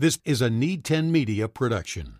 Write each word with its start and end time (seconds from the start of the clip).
This 0.00 0.18
is 0.24 0.40
a 0.40 0.48
Need 0.48 0.82
10 0.82 1.12
Media 1.12 1.46
production. 1.46 2.19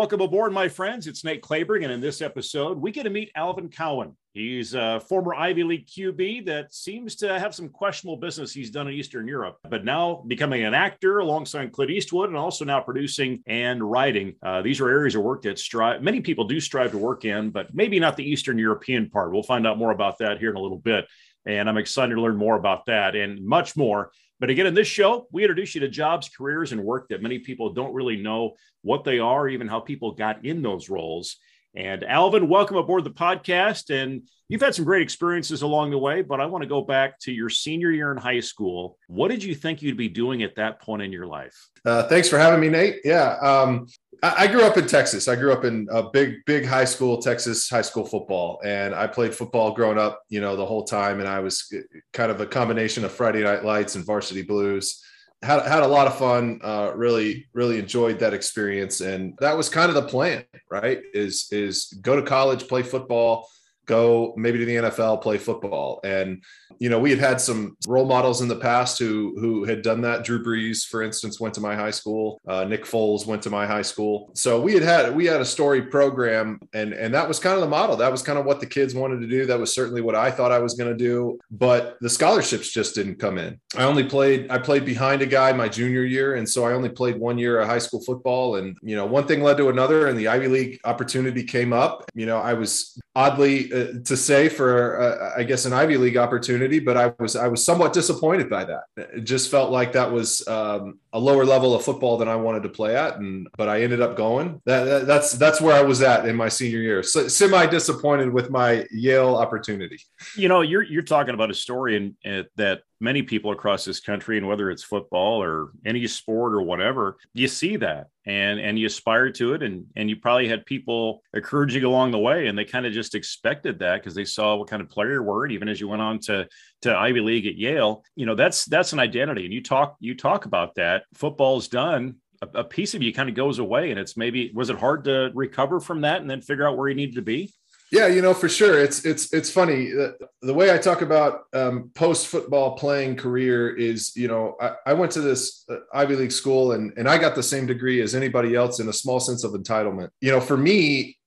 Welcome 0.00 0.22
aboard, 0.22 0.50
my 0.50 0.66
friends. 0.66 1.06
It's 1.06 1.24
Nate 1.24 1.42
Clayberg, 1.42 1.84
and 1.84 1.92
in 1.92 2.00
this 2.00 2.22
episode, 2.22 2.80
we 2.80 2.90
get 2.90 3.02
to 3.02 3.10
meet 3.10 3.30
Alvin 3.34 3.68
Cowan. 3.68 4.16
He's 4.32 4.72
a 4.72 4.98
former 4.98 5.34
Ivy 5.34 5.62
League 5.62 5.86
QB 5.86 6.46
that 6.46 6.72
seems 6.72 7.16
to 7.16 7.38
have 7.38 7.54
some 7.54 7.68
questionable 7.68 8.16
business 8.16 8.50
he's 8.50 8.70
done 8.70 8.88
in 8.88 8.94
Eastern 8.94 9.28
Europe, 9.28 9.58
but 9.68 9.84
now 9.84 10.24
becoming 10.26 10.64
an 10.64 10.72
actor 10.72 11.18
alongside 11.18 11.72
Clint 11.72 11.90
Eastwood 11.90 12.30
and 12.30 12.38
also 12.38 12.64
now 12.64 12.80
producing 12.80 13.42
and 13.46 13.84
writing. 13.84 14.36
Uh, 14.42 14.62
these 14.62 14.80
are 14.80 14.88
areas 14.88 15.16
of 15.16 15.22
work 15.22 15.42
that 15.42 15.98
many 16.00 16.22
people 16.22 16.44
do 16.44 16.60
strive 16.60 16.92
to 16.92 16.98
work 16.98 17.26
in, 17.26 17.50
but 17.50 17.74
maybe 17.74 18.00
not 18.00 18.16
the 18.16 18.24
Eastern 18.24 18.56
European 18.56 19.10
part. 19.10 19.32
We'll 19.32 19.42
find 19.42 19.66
out 19.66 19.76
more 19.76 19.90
about 19.90 20.16
that 20.20 20.38
here 20.38 20.48
in 20.48 20.56
a 20.56 20.62
little 20.62 20.78
bit. 20.78 21.06
And 21.44 21.68
I'm 21.68 21.76
excited 21.76 22.14
to 22.14 22.22
learn 22.22 22.38
more 22.38 22.56
about 22.56 22.86
that 22.86 23.14
and 23.14 23.44
much 23.44 23.76
more. 23.76 24.12
But 24.40 24.48
again, 24.48 24.66
in 24.66 24.72
this 24.72 24.88
show, 24.88 25.28
we 25.30 25.42
introduce 25.42 25.74
you 25.74 25.82
to 25.82 25.88
jobs, 25.88 26.30
careers, 26.30 26.72
and 26.72 26.82
work 26.82 27.08
that 27.08 27.22
many 27.22 27.38
people 27.38 27.74
don't 27.74 27.92
really 27.92 28.16
know 28.16 28.54
what 28.80 29.04
they 29.04 29.18
are, 29.18 29.46
even 29.46 29.68
how 29.68 29.80
people 29.80 30.12
got 30.12 30.46
in 30.46 30.62
those 30.62 30.88
roles. 30.88 31.36
And 31.76 32.02
Alvin, 32.02 32.48
welcome 32.48 32.78
aboard 32.78 33.04
the 33.04 33.10
podcast. 33.10 33.94
And 33.94 34.26
you've 34.48 34.62
had 34.62 34.74
some 34.74 34.86
great 34.86 35.02
experiences 35.02 35.60
along 35.60 35.90
the 35.90 35.98
way, 35.98 36.22
but 36.22 36.40
I 36.40 36.46
want 36.46 36.62
to 36.62 36.68
go 36.68 36.80
back 36.80 37.20
to 37.20 37.32
your 37.32 37.50
senior 37.50 37.90
year 37.90 38.10
in 38.10 38.16
high 38.16 38.40
school. 38.40 38.96
What 39.08 39.30
did 39.30 39.44
you 39.44 39.54
think 39.54 39.82
you'd 39.82 39.98
be 39.98 40.08
doing 40.08 40.42
at 40.42 40.56
that 40.56 40.80
point 40.80 41.02
in 41.02 41.12
your 41.12 41.26
life? 41.26 41.68
Uh, 41.84 42.08
thanks 42.08 42.28
for 42.28 42.38
having 42.38 42.60
me, 42.60 42.70
Nate. 42.70 43.00
Yeah. 43.04 43.36
Um, 43.42 43.86
I, 44.22 44.46
grew 44.46 44.62
up 44.64 44.76
in 44.76 44.86
Texas. 44.86 45.28
I 45.28 45.36
grew 45.36 45.52
up 45.52 45.64
in 45.64 45.88
a 45.90 46.10
big, 46.10 46.44
big 46.46 46.66
high 46.66 46.84
school, 46.84 47.22
Texas 47.22 47.68
high 47.68 47.82
school 47.82 48.04
football. 48.04 48.60
And 48.64 48.94
I 48.94 49.06
played 49.06 49.34
football 49.34 49.72
growing 49.72 49.98
up, 49.98 50.22
you 50.28 50.40
know, 50.40 50.56
the 50.56 50.66
whole 50.66 50.84
time. 50.84 51.20
And 51.20 51.28
I 51.28 51.40
was 51.40 51.72
kind 52.12 52.30
of 52.30 52.40
a 52.40 52.46
combination 52.46 53.04
of 53.04 53.12
Friday 53.12 53.42
Night 53.42 53.64
Lights 53.64 53.94
and 53.94 54.04
Varsity 54.04 54.42
Blues 54.42 55.02
had 55.42 55.66
had 55.66 55.82
a 55.82 55.86
lot 55.86 56.06
of 56.06 56.18
fun. 56.18 56.60
Uh, 56.62 56.92
really, 56.94 57.46
really 57.52 57.78
enjoyed 57.78 58.18
that 58.18 58.34
experience, 58.34 59.00
and 59.00 59.36
that 59.40 59.56
was 59.56 59.68
kind 59.68 59.88
of 59.88 59.94
the 59.94 60.02
plan, 60.02 60.44
right? 60.70 61.00
Is 61.14 61.48
is 61.50 61.98
go 62.02 62.16
to 62.16 62.22
college, 62.22 62.68
play 62.68 62.82
football, 62.82 63.48
go 63.86 64.34
maybe 64.36 64.58
to 64.58 64.64
the 64.64 64.76
NFL, 64.76 65.22
play 65.22 65.38
football. 65.38 66.00
And 66.04 66.42
you 66.80 66.88
know, 66.88 66.98
we 66.98 67.10
had 67.10 67.18
had 67.18 67.40
some 67.40 67.76
role 67.86 68.06
models 68.06 68.40
in 68.40 68.48
the 68.48 68.56
past 68.56 68.98
who 68.98 69.36
who 69.38 69.64
had 69.64 69.82
done 69.82 70.00
that. 70.00 70.24
Drew 70.24 70.42
Brees, 70.42 70.84
for 70.86 71.02
instance, 71.02 71.38
went 71.38 71.54
to 71.54 71.60
my 71.60 71.76
high 71.76 71.90
school. 71.90 72.40
Uh, 72.48 72.64
Nick 72.64 72.84
Foles 72.84 73.26
went 73.26 73.42
to 73.42 73.50
my 73.50 73.66
high 73.66 73.82
school. 73.82 74.30
So 74.34 74.58
we 74.58 74.72
had 74.72 74.82
had 74.82 75.14
we 75.14 75.26
had 75.26 75.42
a 75.42 75.44
story 75.44 75.82
program, 75.82 76.58
and 76.72 76.94
and 76.94 77.12
that 77.14 77.28
was 77.28 77.38
kind 77.38 77.54
of 77.54 77.60
the 77.60 77.68
model. 77.68 77.96
That 77.96 78.10
was 78.10 78.22
kind 78.22 78.38
of 78.38 78.46
what 78.46 78.60
the 78.60 78.66
kids 78.66 78.94
wanted 78.94 79.20
to 79.20 79.26
do. 79.26 79.44
That 79.44 79.60
was 79.60 79.74
certainly 79.74 80.00
what 80.00 80.14
I 80.14 80.30
thought 80.30 80.52
I 80.52 80.58
was 80.58 80.72
going 80.74 80.90
to 80.90 80.96
do. 80.96 81.38
But 81.50 81.98
the 82.00 82.08
scholarships 82.08 82.72
just 82.72 82.94
didn't 82.94 83.16
come 83.16 83.36
in. 83.36 83.60
I 83.76 83.84
only 83.84 84.04
played 84.04 84.50
I 84.50 84.56
played 84.56 84.86
behind 84.86 85.20
a 85.20 85.26
guy 85.26 85.52
my 85.52 85.68
junior 85.68 86.04
year, 86.04 86.36
and 86.36 86.48
so 86.48 86.64
I 86.64 86.72
only 86.72 86.88
played 86.88 87.18
one 87.18 87.36
year 87.36 87.60
of 87.60 87.68
high 87.68 87.78
school 87.78 88.00
football. 88.00 88.56
And 88.56 88.78
you 88.82 88.96
know, 88.96 89.04
one 89.04 89.26
thing 89.26 89.42
led 89.42 89.58
to 89.58 89.68
another, 89.68 90.06
and 90.06 90.18
the 90.18 90.28
Ivy 90.28 90.48
League 90.48 90.80
opportunity 90.84 91.44
came 91.44 91.74
up. 91.74 92.10
You 92.14 92.24
know, 92.24 92.38
I 92.38 92.54
was 92.54 92.98
oddly 93.14 93.70
uh, 93.70 94.00
to 94.06 94.16
say 94.16 94.48
for 94.48 94.98
uh, 94.98 95.32
I 95.36 95.42
guess 95.42 95.66
an 95.66 95.74
Ivy 95.74 95.98
League 95.98 96.16
opportunity, 96.16 96.69
but 96.78 96.96
I 96.96 97.12
was 97.18 97.36
I 97.36 97.48
was 97.48 97.64
somewhat 97.64 97.92
disappointed 97.92 98.48
by 98.48 98.64
that. 98.64 98.84
It 98.96 99.24
just 99.24 99.50
felt 99.50 99.70
like 99.70 99.92
that 99.92 100.12
was 100.12 100.46
um, 100.46 101.00
a 101.12 101.18
lower 101.18 101.44
level 101.44 101.74
of 101.74 101.84
football 101.84 102.16
than 102.16 102.28
I 102.28 102.36
wanted 102.36 102.62
to 102.62 102.68
play 102.68 102.96
at, 102.96 103.18
and 103.18 103.48
but 103.56 103.68
I 103.68 103.82
ended 103.82 104.00
up 104.00 104.16
going. 104.16 104.60
That, 104.66 104.84
that 104.84 105.06
that's 105.06 105.32
that's 105.32 105.60
where 105.60 105.74
I 105.74 105.82
was 105.82 106.02
at 106.02 106.26
in 106.26 106.36
my 106.36 106.48
senior 106.48 106.80
year. 106.80 107.02
So, 107.02 107.28
semi 107.28 107.66
disappointed 107.66 108.32
with 108.32 108.50
my 108.50 108.86
Yale 108.90 109.34
opportunity. 109.34 110.00
You 110.36 110.48
know, 110.48 110.60
you're 110.60 110.82
you're 110.82 111.02
talking 111.02 111.34
about 111.34 111.50
a 111.50 111.54
story 111.54 111.96
in 111.96 112.46
that 112.56 112.82
many 113.00 113.22
people 113.22 113.50
across 113.50 113.84
this 113.84 113.98
country 113.98 114.36
and 114.36 114.46
whether 114.46 114.70
it's 114.70 114.84
football 114.84 115.42
or 115.42 115.72
any 115.86 116.06
sport 116.06 116.52
or 116.52 116.60
whatever 116.60 117.16
you 117.32 117.48
see 117.48 117.76
that 117.76 118.08
and 118.26 118.60
and 118.60 118.78
you 118.78 118.86
aspire 118.86 119.30
to 119.30 119.54
it. 119.54 119.62
And 119.62 119.86
and 119.96 120.08
you 120.10 120.16
probably 120.16 120.48
had 120.48 120.66
people 120.66 121.22
encouraging 121.34 121.84
along 121.84 122.10
the 122.10 122.18
way 122.18 122.46
and 122.46 122.56
they 122.56 122.64
kind 122.64 122.86
of 122.86 122.92
just 122.92 123.14
expected 123.14 123.78
that 123.78 124.00
because 124.00 124.14
they 124.14 124.24
saw 124.24 124.56
what 124.56 124.68
kind 124.68 124.82
of 124.82 124.90
player 124.90 125.14
you 125.14 125.22
were. 125.22 125.44
And 125.44 125.52
even 125.52 125.68
as 125.68 125.80
you 125.80 125.88
went 125.88 126.02
on 126.02 126.18
to 126.20 126.46
to 126.82 126.96
Ivy 126.96 127.20
League 127.20 127.46
at 127.46 127.56
Yale 127.56 128.04
you 128.14 128.26
know 128.26 128.34
that's 128.34 128.64
that's 128.66 128.92
an 128.92 128.98
identity. 128.98 129.44
And 129.44 129.54
you 129.54 129.62
talk 129.62 129.96
you 130.00 130.14
talk 130.14 130.44
about 130.44 130.74
that. 130.74 131.04
Football's 131.14 131.68
done. 131.68 132.16
A, 132.42 132.60
a 132.60 132.64
piece 132.64 132.94
of 132.94 133.02
you 133.02 133.12
kind 133.12 133.28
of 133.28 133.34
goes 133.34 133.58
away 133.58 133.90
and 133.90 134.00
it's 134.00 134.16
maybe 134.16 134.50
was 134.54 134.70
it 134.70 134.78
hard 134.78 135.04
to 135.04 135.30
recover 135.34 135.80
from 135.80 136.02
that 136.02 136.20
and 136.20 136.30
then 136.30 136.40
figure 136.40 136.66
out 136.66 136.76
where 136.76 136.88
you 136.88 136.94
needed 136.94 137.16
to 137.16 137.22
be 137.22 137.52
yeah, 137.90 138.06
you 138.06 138.22
know, 138.22 138.34
for 138.34 138.48
sure. 138.48 138.80
It's 138.80 139.04
it's 139.04 139.32
it's 139.32 139.50
funny. 139.50 139.90
The, 139.90 140.16
the 140.42 140.54
way 140.54 140.72
I 140.72 140.78
talk 140.78 141.02
about 141.02 141.42
um, 141.52 141.90
post 141.94 142.28
football 142.28 142.76
playing 142.76 143.16
career 143.16 143.74
is, 143.76 144.16
you 144.16 144.28
know, 144.28 144.56
I, 144.60 144.72
I 144.86 144.92
went 144.94 145.10
to 145.12 145.20
this 145.20 145.64
uh, 145.68 145.78
Ivy 145.92 146.16
League 146.16 146.32
school 146.32 146.72
and 146.72 146.92
and 146.96 147.08
I 147.08 147.18
got 147.18 147.34
the 147.34 147.42
same 147.42 147.66
degree 147.66 148.00
as 148.00 148.14
anybody 148.14 148.54
else 148.54 148.78
in 148.78 148.88
a 148.88 148.92
small 148.92 149.18
sense 149.18 149.42
of 149.42 149.52
entitlement. 149.52 150.10
You 150.20 150.30
know, 150.30 150.40
for 150.40 150.56
me, 150.56 151.18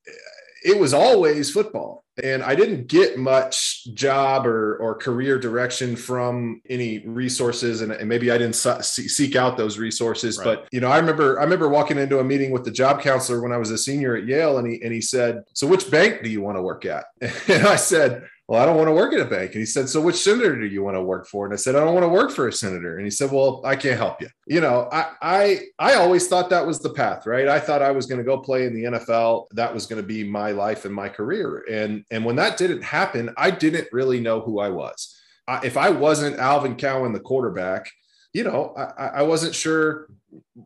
it 0.63 0.79
was 0.79 0.93
always 0.93 1.51
football 1.51 2.02
and 2.21 2.43
I 2.43 2.53
didn't 2.53 2.87
get 2.87 3.17
much 3.17 3.87
job 3.93 4.45
or 4.45 4.75
or 4.77 4.95
career 4.95 5.39
direction 5.39 5.95
from 5.95 6.61
any 6.69 6.99
resources, 7.07 7.81
and, 7.81 7.91
and 7.91 8.07
maybe 8.07 8.29
I 8.29 8.37
didn't 8.37 8.55
seek 8.55 9.35
out 9.35 9.57
those 9.57 9.79
resources. 9.79 10.37
Right. 10.37 10.45
But 10.45 10.67
you 10.71 10.79
know, 10.79 10.89
I 10.89 10.97
remember 10.97 11.39
I 11.39 11.43
remember 11.43 11.69
walking 11.69 11.97
into 11.97 12.19
a 12.19 12.23
meeting 12.23 12.51
with 12.51 12.65
the 12.65 12.71
job 12.71 13.01
counselor 13.01 13.41
when 13.41 13.51
I 13.51 13.57
was 13.57 13.71
a 13.71 13.77
senior 13.77 14.15
at 14.15 14.25
Yale, 14.25 14.59
and 14.59 14.67
he 14.71 14.81
and 14.83 14.93
he 14.93 15.01
said, 15.01 15.43
"So 15.53 15.65
which 15.65 15.89
bank 15.89 16.23
do 16.23 16.29
you 16.29 16.41
want 16.41 16.57
to 16.57 16.61
work 16.61 16.85
at?" 16.85 17.05
And 17.53 17.67
I 17.67 17.75
said, 17.75 18.27
well, 18.47 18.61
I 18.61 18.65
don't 18.65 18.75
want 18.75 18.89
to 18.89 18.93
work 18.93 19.13
at 19.13 19.21
a 19.21 19.25
bank. 19.25 19.51
And 19.51 19.61
he 19.61 19.65
said, 19.65 19.87
so 19.87 20.01
which 20.01 20.17
senator 20.17 20.59
do 20.59 20.65
you 20.65 20.83
want 20.83 20.97
to 20.97 21.01
work 21.01 21.27
for? 21.27 21.45
And 21.45 21.53
I 21.53 21.57
said, 21.57 21.75
I 21.75 21.79
don't 21.79 21.93
want 21.93 22.03
to 22.03 22.09
work 22.09 22.29
for 22.29 22.49
a 22.49 22.53
senator. 22.53 22.97
And 22.97 23.05
he 23.05 23.09
said, 23.09 23.31
well, 23.31 23.61
I 23.63 23.77
can't 23.77 23.97
help 23.97 24.19
you. 24.21 24.27
You 24.47 24.59
know, 24.59 24.89
I, 24.91 25.11
I, 25.21 25.59
I 25.79 25.93
always 25.93 26.27
thought 26.27 26.49
that 26.49 26.67
was 26.67 26.79
the 26.79 26.89
path, 26.89 27.25
right? 27.25 27.47
I 27.47 27.59
thought 27.59 27.81
I 27.81 27.91
was 27.91 28.05
going 28.05 28.17
to 28.17 28.25
go 28.25 28.37
play 28.37 28.65
in 28.65 28.73
the 28.73 28.83
NFL. 28.83 29.45
That 29.51 29.73
was 29.73 29.85
going 29.85 30.01
to 30.01 30.07
be 30.07 30.25
my 30.25 30.51
life 30.51 30.83
and 30.83 30.93
my 30.93 31.07
career. 31.07 31.63
And, 31.71 32.03
and 32.11 32.25
when 32.25 32.35
that 32.35 32.57
didn't 32.57 32.83
happen, 32.83 33.33
I 33.37 33.49
didn't 33.49 33.87
really 33.93 34.19
know 34.19 34.41
who 34.41 34.59
I 34.59 34.69
was. 34.69 35.17
I, 35.47 35.65
if 35.65 35.77
I 35.77 35.89
wasn't 35.89 36.37
Alvin 36.37 36.75
Cowan, 36.75 37.13
the 37.13 37.21
quarterback, 37.21 37.89
you 38.33 38.43
know, 38.43 38.73
I, 38.75 39.07
I 39.07 39.21
wasn't 39.21 39.55
sure 39.55 40.09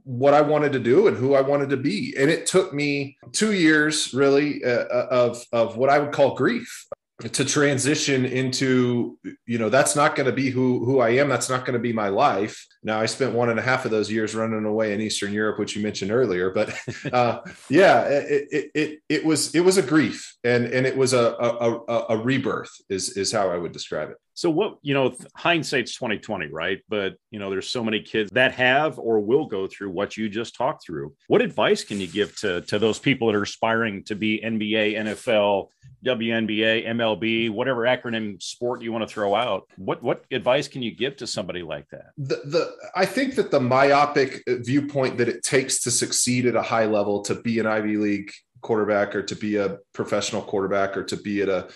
what 0.03 0.33
I 0.33 0.41
wanted 0.41 0.71
to 0.71 0.79
do 0.79 1.07
and 1.07 1.16
who 1.16 1.35
I 1.35 1.41
wanted 1.41 1.69
to 1.69 1.77
be. 1.77 2.16
And 2.17 2.31
it 2.31 2.47
took 2.47 2.73
me 2.73 3.17
two 3.33 3.53
years 3.53 4.16
really 4.16 4.63
uh, 4.63 4.85
of, 4.85 5.45
of 5.51 5.77
what 5.77 5.91
I 5.91 5.99
would 5.99 6.11
call 6.11 6.33
grief 6.33 6.87
to 7.19 7.44
transition 7.44 8.25
into 8.25 9.17
you 9.47 9.57
know 9.57 9.69
that's 9.69 9.95
not 9.95 10.16
going 10.16 10.28
to 10.28 10.31
be 10.31 10.50
who 10.51 10.85
who 10.85 11.00
i 11.00 11.09
am. 11.09 11.29
That's 11.29 11.50
not 11.50 11.66
going 11.66 11.73
to 11.73 11.79
be 11.79 11.94
my 11.94 12.09
life 12.09 12.66
now 12.87 12.99
i 12.99 13.05
spent 13.05 13.33
one 13.33 13.49
and 13.49 13.59
a 13.59 13.61
half 13.61 13.85
of 13.85 13.91
those 13.91 14.11
years 14.11 14.33
running 14.33 14.65
away 14.65 14.93
in 14.93 15.01
eastern 15.01 15.31
europe 15.31 15.59
which 15.59 15.75
you 15.75 15.83
mentioned 15.83 16.11
earlier 16.11 16.49
but 16.49 16.73
uh, 17.13 17.39
yeah 17.69 18.03
it, 18.05 18.47
it, 18.51 18.71
it 18.73 18.99
it 19.09 19.25
was 19.25 19.53
it 19.53 19.59
was 19.59 19.77
a 19.77 19.83
grief 19.83 20.35
and 20.43 20.65
and 20.65 20.87
it 20.87 20.97
was 20.97 21.13
a 21.13 21.35
a, 21.39 21.79
a, 21.87 22.05
a 22.09 22.17
rebirth 22.17 22.71
is 22.89 23.15
is 23.17 23.31
how 23.31 23.49
i 23.49 23.57
would 23.57 23.71
describe 23.71 24.09
it 24.09 24.17
so 24.37 24.51
what 24.51 24.77
you 24.83 24.93
know, 24.93 25.15
hindsight's 25.35 25.95
twenty 25.95 26.19
twenty, 26.19 26.45
right? 26.45 26.79
But 26.87 27.15
you 27.31 27.39
know, 27.39 27.49
there's 27.49 27.69
so 27.69 27.83
many 27.83 28.01
kids 28.01 28.29
that 28.33 28.51
have 28.53 28.99
or 28.99 29.19
will 29.19 29.47
go 29.47 29.65
through 29.65 29.89
what 29.89 30.15
you 30.15 30.29
just 30.29 30.55
talked 30.55 30.85
through. 30.85 31.15
What 31.25 31.41
advice 31.41 31.83
can 31.83 31.99
you 31.99 32.05
give 32.05 32.37
to 32.41 32.61
to 32.61 32.77
those 32.77 32.99
people 32.99 33.27
that 33.27 33.35
are 33.35 33.41
aspiring 33.41 34.03
to 34.03 34.13
be 34.13 34.39
NBA, 34.39 34.95
NFL, 34.95 35.69
WNBA, 36.05 36.87
MLB, 36.87 37.49
whatever 37.49 37.81
acronym 37.81 38.39
sport 38.39 38.83
you 38.83 38.91
want 38.91 39.07
to 39.07 39.11
throw 39.11 39.33
out? 39.33 39.71
What 39.75 40.03
what 40.03 40.23
advice 40.29 40.67
can 40.67 40.83
you 40.83 40.93
give 40.93 41.17
to 41.17 41.25
somebody 41.25 41.63
like 41.63 41.89
that? 41.89 42.11
The 42.19 42.35
the 42.45 42.76
I 42.95 43.05
think 43.05 43.35
that 43.35 43.51
the 43.51 43.59
myopic 43.59 44.43
viewpoint 44.47 45.17
that 45.17 45.29
it 45.29 45.43
takes 45.43 45.79
to 45.81 45.91
succeed 45.91 46.45
at 46.45 46.55
a 46.55 46.61
high 46.61 46.85
level, 46.85 47.21
to 47.23 47.35
be 47.35 47.59
an 47.59 47.65
Ivy 47.65 47.97
League 47.97 48.31
quarterback, 48.61 49.15
or 49.15 49.23
to 49.23 49.35
be 49.35 49.57
a 49.57 49.77
professional 49.93 50.41
quarterback, 50.41 50.97
or 50.97 51.03
to 51.05 51.17
be 51.17 51.41
at 51.41 51.49
a 51.49 51.69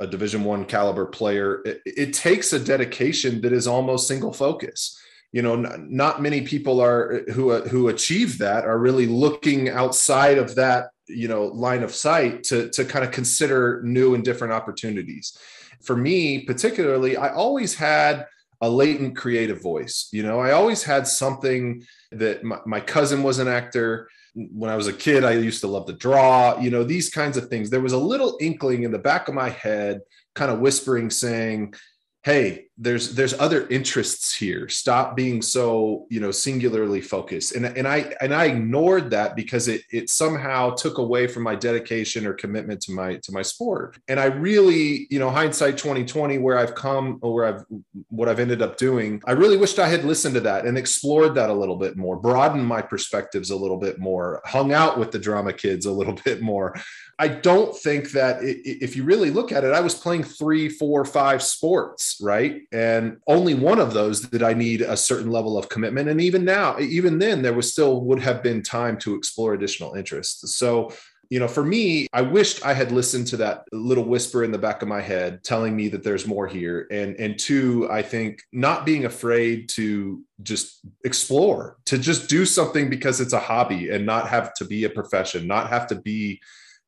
a 0.00 0.06
division 0.06 0.44
one 0.44 0.64
caliber 0.64 1.06
player 1.06 1.62
it, 1.64 1.80
it, 1.86 2.12
takes 2.12 2.52
a 2.52 2.58
dedication 2.58 3.40
that 3.40 3.54
is 3.54 3.66
almost 3.66 4.06
single 4.06 4.32
focus. 4.32 4.98
You 5.32 5.42
know 5.42 5.54
n- 5.54 5.86
not 5.88 6.20
many 6.20 6.42
people 6.42 6.80
are 6.80 7.24
who 7.32 7.58
who 7.62 7.88
achieve 7.88 8.38
that 8.38 8.64
are 8.64 8.78
really 8.78 9.06
looking 9.06 9.70
outside 9.70 10.38
of 10.38 10.54
that 10.56 10.90
you 11.08 11.26
know 11.26 11.46
line 11.46 11.82
of 11.82 11.94
sight 11.94 12.44
to 12.44 12.68
to 12.70 12.84
kind 12.84 13.04
of 13.04 13.12
consider 13.12 13.80
new 13.82 14.14
and 14.14 14.22
different 14.22 14.52
opportunities. 14.52 15.36
For 15.82 15.96
me 15.96 16.44
particularly 16.44 17.16
i 17.16 17.32
always 17.32 17.74
had 17.74 18.26
a 18.62 18.68
latent 18.68 19.16
creative 19.16 19.60
voice 19.60 20.08
you 20.12 20.22
know 20.22 20.40
i 20.40 20.52
always 20.52 20.82
had 20.82 21.06
something 21.06 21.84
that 22.10 22.42
my, 22.42 22.58
my 22.64 22.80
cousin 22.80 23.22
was 23.22 23.38
an 23.38 23.48
actor 23.48 24.08
when 24.34 24.70
I 24.70 24.76
was 24.76 24.88
a 24.88 24.92
kid, 24.92 25.24
I 25.24 25.32
used 25.32 25.60
to 25.60 25.66
love 25.66 25.86
to 25.86 25.92
draw, 25.92 26.58
you 26.58 26.70
know, 26.70 26.84
these 26.84 27.10
kinds 27.10 27.36
of 27.36 27.48
things. 27.48 27.68
There 27.68 27.80
was 27.80 27.92
a 27.92 27.98
little 27.98 28.38
inkling 28.40 28.84
in 28.84 28.90
the 28.90 28.98
back 28.98 29.28
of 29.28 29.34
my 29.34 29.50
head, 29.50 30.00
kind 30.34 30.50
of 30.50 30.60
whispering, 30.60 31.10
saying, 31.10 31.74
hey 32.22 32.66
there's 32.82 33.14
there's 33.14 33.38
other 33.38 33.68
interests 33.68 34.34
here. 34.34 34.68
Stop 34.68 35.14
being 35.14 35.40
so 35.40 36.06
you 36.10 36.20
know 36.20 36.30
singularly 36.30 37.00
focused. 37.00 37.54
And 37.54 37.64
and 37.64 37.86
i 37.86 38.12
and 38.20 38.34
i 38.34 38.46
ignored 38.46 39.10
that 39.10 39.36
because 39.36 39.68
it 39.68 39.82
it 39.90 40.10
somehow 40.10 40.70
took 40.70 40.98
away 40.98 41.26
from 41.26 41.44
my 41.44 41.54
dedication 41.54 42.26
or 42.26 42.32
commitment 42.32 42.80
to 42.82 42.92
my 42.92 43.16
to 43.16 43.32
my 43.32 43.42
sport. 43.42 43.98
And 44.08 44.18
i 44.18 44.24
really 44.24 45.06
you 45.10 45.18
know 45.18 45.30
hindsight 45.30 45.78
2020 45.78 46.38
where 46.38 46.58
i've 46.58 46.74
come 46.74 47.18
or 47.22 47.34
where 47.34 47.44
i've 47.44 47.64
what 48.08 48.28
i've 48.28 48.40
ended 48.40 48.62
up 48.62 48.76
doing 48.76 49.22
i 49.26 49.32
really 49.32 49.56
wished 49.56 49.78
i 49.78 49.88
had 49.88 50.04
listened 50.04 50.34
to 50.34 50.40
that 50.40 50.66
and 50.66 50.76
explored 50.76 51.34
that 51.34 51.50
a 51.50 51.54
little 51.54 51.76
bit 51.76 51.96
more 51.96 52.16
broadened 52.16 52.66
my 52.66 52.82
perspectives 52.82 53.50
a 53.50 53.56
little 53.56 53.78
bit 53.78 53.98
more 53.98 54.40
hung 54.44 54.72
out 54.72 54.98
with 54.98 55.10
the 55.10 55.18
drama 55.18 55.52
kids 55.52 55.86
a 55.86 55.92
little 55.92 56.14
bit 56.24 56.40
more 56.42 56.74
I 57.22 57.28
don't 57.28 57.76
think 57.76 58.10
that 58.12 58.38
if 58.42 58.96
you 58.96 59.04
really 59.04 59.30
look 59.30 59.52
at 59.52 59.62
it, 59.62 59.72
I 59.72 59.78
was 59.78 59.94
playing 59.94 60.24
three, 60.24 60.68
four, 60.68 61.04
five 61.04 61.40
sports, 61.40 62.18
right? 62.20 62.62
And 62.72 63.18
only 63.28 63.54
one 63.54 63.78
of 63.78 63.94
those 63.94 64.22
did 64.22 64.42
I 64.42 64.54
need 64.54 64.80
a 64.80 64.96
certain 64.96 65.30
level 65.30 65.56
of 65.56 65.68
commitment. 65.68 66.08
And 66.08 66.20
even 66.20 66.44
now, 66.44 66.80
even 66.80 67.20
then, 67.20 67.40
there 67.40 67.52
was 67.52 67.70
still 67.70 68.00
would 68.00 68.18
have 68.18 68.42
been 68.42 68.60
time 68.60 68.98
to 68.98 69.14
explore 69.14 69.54
additional 69.54 69.94
interests. 69.94 70.56
So, 70.56 70.92
you 71.30 71.38
know, 71.38 71.46
for 71.46 71.62
me, 71.62 72.08
I 72.12 72.22
wished 72.22 72.66
I 72.66 72.74
had 72.74 72.90
listened 72.90 73.28
to 73.28 73.36
that 73.36 73.66
little 73.70 74.04
whisper 74.04 74.42
in 74.42 74.50
the 74.50 74.58
back 74.58 74.82
of 74.82 74.88
my 74.88 75.00
head 75.00 75.44
telling 75.44 75.76
me 75.76 75.86
that 75.90 76.02
there's 76.02 76.26
more 76.26 76.48
here. 76.48 76.88
And 76.90 77.14
and 77.20 77.38
two, 77.38 77.88
I 77.88 78.02
think 78.02 78.42
not 78.50 78.84
being 78.84 79.04
afraid 79.04 79.68
to 79.76 80.24
just 80.42 80.80
explore, 81.04 81.76
to 81.84 81.98
just 81.98 82.28
do 82.28 82.44
something 82.44 82.90
because 82.90 83.20
it's 83.20 83.32
a 83.32 83.38
hobby 83.38 83.90
and 83.90 84.04
not 84.04 84.28
have 84.28 84.54
to 84.54 84.64
be 84.64 84.82
a 84.82 84.90
profession, 84.90 85.46
not 85.46 85.68
have 85.68 85.86
to 85.86 85.94
be 85.94 86.40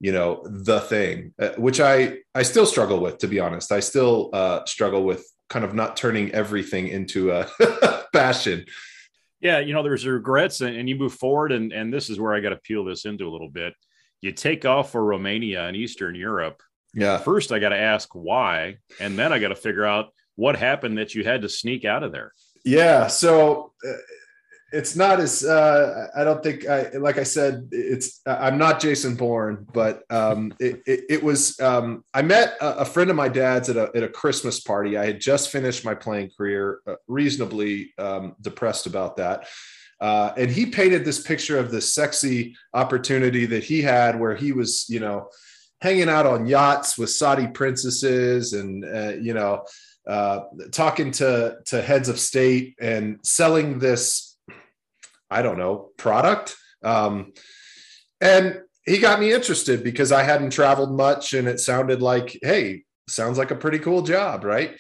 you 0.04 0.12
know 0.12 0.42
the 0.44 0.80
thing 0.80 1.32
uh, 1.40 1.54
which 1.56 1.80
i 1.80 2.18
i 2.34 2.42
still 2.42 2.66
struggle 2.66 3.00
with 3.00 3.16
to 3.16 3.26
be 3.26 3.40
honest. 3.40 3.72
I 3.72 3.80
still 3.80 4.28
uh 4.34 4.62
struggle 4.66 5.02
with 5.02 5.24
kind 5.48 5.64
of 5.64 5.72
not 5.72 5.96
turning 5.96 6.30
everything 6.32 6.88
into 6.88 7.30
a 7.30 7.48
passion. 8.12 8.66
Yeah 9.40 9.60
you 9.60 9.72
know 9.72 9.82
there's 9.82 10.06
regrets 10.06 10.60
and, 10.60 10.76
and 10.76 10.90
you 10.90 10.96
move 10.96 11.14
forward 11.14 11.52
and 11.52 11.72
and 11.72 11.90
this 11.90 12.10
is 12.10 12.20
where 12.20 12.34
i 12.34 12.40
got 12.40 12.50
to 12.50 12.56
peel 12.56 12.84
this 12.84 13.06
into 13.06 13.26
a 13.26 13.32
little 13.32 13.48
bit. 13.48 13.72
You 14.20 14.32
take 14.32 14.66
off 14.66 14.92
for 14.92 15.02
romania 15.02 15.66
and 15.66 15.74
eastern 15.74 16.14
europe. 16.14 16.60
Yeah. 16.92 17.16
First 17.16 17.50
i 17.50 17.58
got 17.58 17.70
to 17.70 17.78
ask 17.94 18.10
why 18.12 18.76
and 19.00 19.18
then 19.18 19.32
i 19.32 19.38
got 19.38 19.48
to 19.48 19.56
figure 19.56 19.86
out 19.86 20.10
what 20.36 20.56
happened 20.56 20.98
that 20.98 21.14
you 21.14 21.24
had 21.24 21.40
to 21.42 21.48
sneak 21.48 21.86
out 21.86 22.02
of 22.02 22.12
there. 22.12 22.30
Yeah 22.62 23.06
so 23.06 23.72
uh, 23.88 23.92
it's 24.74 24.96
not 24.96 25.20
as 25.20 25.44
uh, 25.44 26.08
I 26.16 26.24
don't 26.24 26.42
think 26.42 26.66
I 26.68 26.90
like 26.98 27.16
I 27.16 27.22
said 27.22 27.68
it's 27.70 28.20
I'm 28.26 28.58
not 28.58 28.80
Jason 28.80 29.14
Bourne, 29.14 29.66
but 29.72 30.02
um, 30.10 30.52
it, 30.58 30.82
it, 30.84 31.04
it, 31.08 31.22
was 31.22 31.58
um, 31.60 32.04
I 32.12 32.22
met 32.22 32.56
a, 32.60 32.78
a, 32.78 32.84
friend 32.84 33.08
of 33.08 33.14
my 33.14 33.28
dad's 33.28 33.68
at 33.68 33.76
a, 33.76 33.90
at 33.94 34.02
a 34.02 34.08
Christmas 34.08 34.58
party. 34.58 34.98
I 34.98 35.06
had 35.06 35.20
just 35.20 35.50
finished 35.50 35.84
my 35.84 35.94
playing 35.94 36.30
career, 36.36 36.80
uh, 36.88 36.96
reasonably 37.06 37.94
um, 37.98 38.34
depressed 38.40 38.86
about 38.86 39.16
that. 39.18 39.46
Uh, 40.00 40.32
and 40.36 40.50
he 40.50 40.66
painted 40.66 41.04
this 41.04 41.22
picture 41.22 41.58
of 41.58 41.70
this 41.70 41.94
sexy 41.94 42.56
opportunity 42.74 43.46
that 43.46 43.62
he 43.62 43.80
had 43.80 44.18
where 44.18 44.34
he 44.34 44.50
was, 44.52 44.86
you 44.88 44.98
know, 44.98 45.28
hanging 45.80 46.08
out 46.08 46.26
on 46.26 46.46
yachts 46.46 46.98
with 46.98 47.10
Saudi 47.10 47.46
princesses 47.46 48.54
and, 48.54 48.84
uh, 48.84 49.12
you 49.20 49.34
know, 49.34 49.64
uh, 50.08 50.40
talking 50.72 51.12
to, 51.12 51.56
to 51.66 51.80
heads 51.80 52.08
of 52.08 52.18
state 52.18 52.74
and 52.80 53.18
selling 53.22 53.78
this 53.78 54.33
I 55.34 55.42
don't 55.42 55.58
know, 55.58 55.90
product. 55.96 56.56
Um, 56.82 57.32
and 58.20 58.60
he 58.86 58.98
got 58.98 59.20
me 59.20 59.32
interested 59.32 59.82
because 59.82 60.12
I 60.12 60.22
hadn't 60.22 60.50
traveled 60.50 60.96
much 60.96 61.34
and 61.34 61.48
it 61.48 61.58
sounded 61.58 62.02
like, 62.02 62.38
hey, 62.42 62.84
sounds 63.08 63.38
like 63.38 63.50
a 63.50 63.56
pretty 63.56 63.78
cool 63.78 64.02
job, 64.02 64.44
right? 64.44 64.78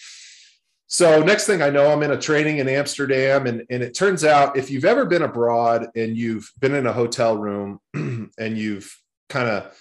So 0.86 1.22
next 1.22 1.46
thing 1.46 1.60
I 1.60 1.70
know, 1.70 1.90
I'm 1.90 2.02
in 2.02 2.12
a 2.12 2.20
training 2.20 2.58
in 2.58 2.68
Amsterdam, 2.68 3.46
and, 3.46 3.64
and 3.68 3.82
it 3.82 3.94
turns 3.94 4.22
out 4.22 4.56
if 4.56 4.70
you've 4.70 4.84
ever 4.84 5.06
been 5.06 5.22
abroad 5.22 5.88
and 5.96 6.16
you've 6.16 6.52
been 6.60 6.74
in 6.74 6.86
a 6.86 6.92
hotel 6.92 7.36
room 7.36 7.80
and 7.94 8.56
you've 8.56 8.96
kind 9.28 9.48
of 9.48 9.76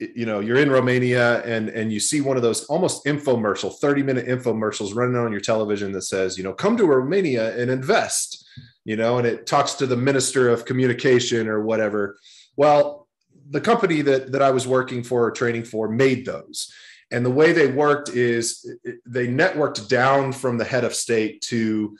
you 0.00 0.26
know 0.26 0.40
you're 0.40 0.58
in 0.58 0.70
romania 0.70 1.42
and 1.42 1.68
and 1.68 1.92
you 1.92 1.98
see 1.98 2.20
one 2.20 2.36
of 2.36 2.42
those 2.42 2.64
almost 2.66 3.04
infomercial 3.04 3.76
30 3.80 4.02
minute 4.04 4.26
infomercials 4.26 4.94
running 4.94 5.16
on 5.16 5.32
your 5.32 5.40
television 5.40 5.92
that 5.92 6.02
says 6.02 6.38
you 6.38 6.44
know 6.44 6.52
come 6.52 6.76
to 6.76 6.86
romania 6.86 7.56
and 7.60 7.68
invest 7.70 8.47
you 8.84 8.96
know, 8.96 9.18
and 9.18 9.26
it 9.26 9.46
talks 9.46 9.74
to 9.74 9.86
the 9.86 9.96
minister 9.96 10.48
of 10.48 10.64
communication 10.64 11.48
or 11.48 11.62
whatever. 11.62 12.18
Well, 12.56 13.06
the 13.50 13.60
company 13.60 14.02
that 14.02 14.32
that 14.32 14.42
I 14.42 14.50
was 14.50 14.66
working 14.66 15.02
for 15.02 15.26
or 15.26 15.30
training 15.30 15.64
for 15.64 15.88
made 15.88 16.26
those. 16.26 16.72
And 17.10 17.24
the 17.24 17.30
way 17.30 17.52
they 17.52 17.68
worked 17.68 18.10
is 18.10 18.70
they 19.06 19.28
networked 19.28 19.88
down 19.88 20.32
from 20.32 20.58
the 20.58 20.64
head 20.64 20.84
of 20.84 20.94
state 20.94 21.40
to 21.42 21.96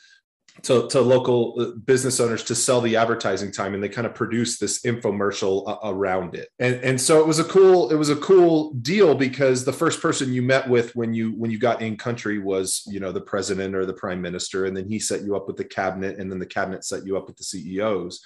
to, 0.63 0.89
to 0.89 1.01
local 1.01 1.55
uh, 1.59 1.79
business 1.85 2.21
owners 2.21 2.43
to 2.45 2.55
sell 2.55 2.81
the 2.81 2.97
advertising 2.97 3.53
time 3.53 3.75
and 3.75 3.83
they 3.83 3.89
kind 3.89 4.07
of 4.07 4.15
produced 4.15 4.61
this 4.61 4.83
infomercial 4.83 5.79
around 5.85 6.35
it. 6.35 6.49
And 6.59 6.77
and 6.77 7.01
so 7.01 7.21
it 7.21 7.27
was 7.27 7.39
a 7.39 7.45
cool 7.45 7.91
it 7.91 7.97
was 7.97 8.11
a 8.11 8.17
cool 8.17 8.73
deal 8.75 9.15
because 9.15 9.65
the 9.65 9.73
first 9.73 10.01
person 10.01 10.33
you 10.33 10.43
met 10.43 10.69
with 10.69 10.95
when 10.97 11.15
you 11.15 11.33
when 11.33 11.51
you 11.51 11.59
got 11.59 11.83
in 11.83 11.97
country 11.97 12.39
was 12.39 12.83
you 12.87 13.01
know 13.01 13.13
the 13.13 13.21
president 13.21 13.75
or 13.75 13.87
the 13.87 13.93
prime 13.93 14.21
minister 14.21 14.67
and 14.67 14.77
then 14.77 14.89
he 14.89 14.99
set 14.99 15.23
you 15.23 15.37
up 15.37 15.47
with 15.47 15.57
the 15.57 15.65
cabinet 15.65 16.19
and 16.19 16.31
then 16.31 16.39
the 16.39 16.47
cabinet 16.47 16.85
set 16.85 17.05
you 17.05 17.17
up 17.17 17.27
with 17.27 17.37
the 17.37 17.45
ceos 17.45 18.21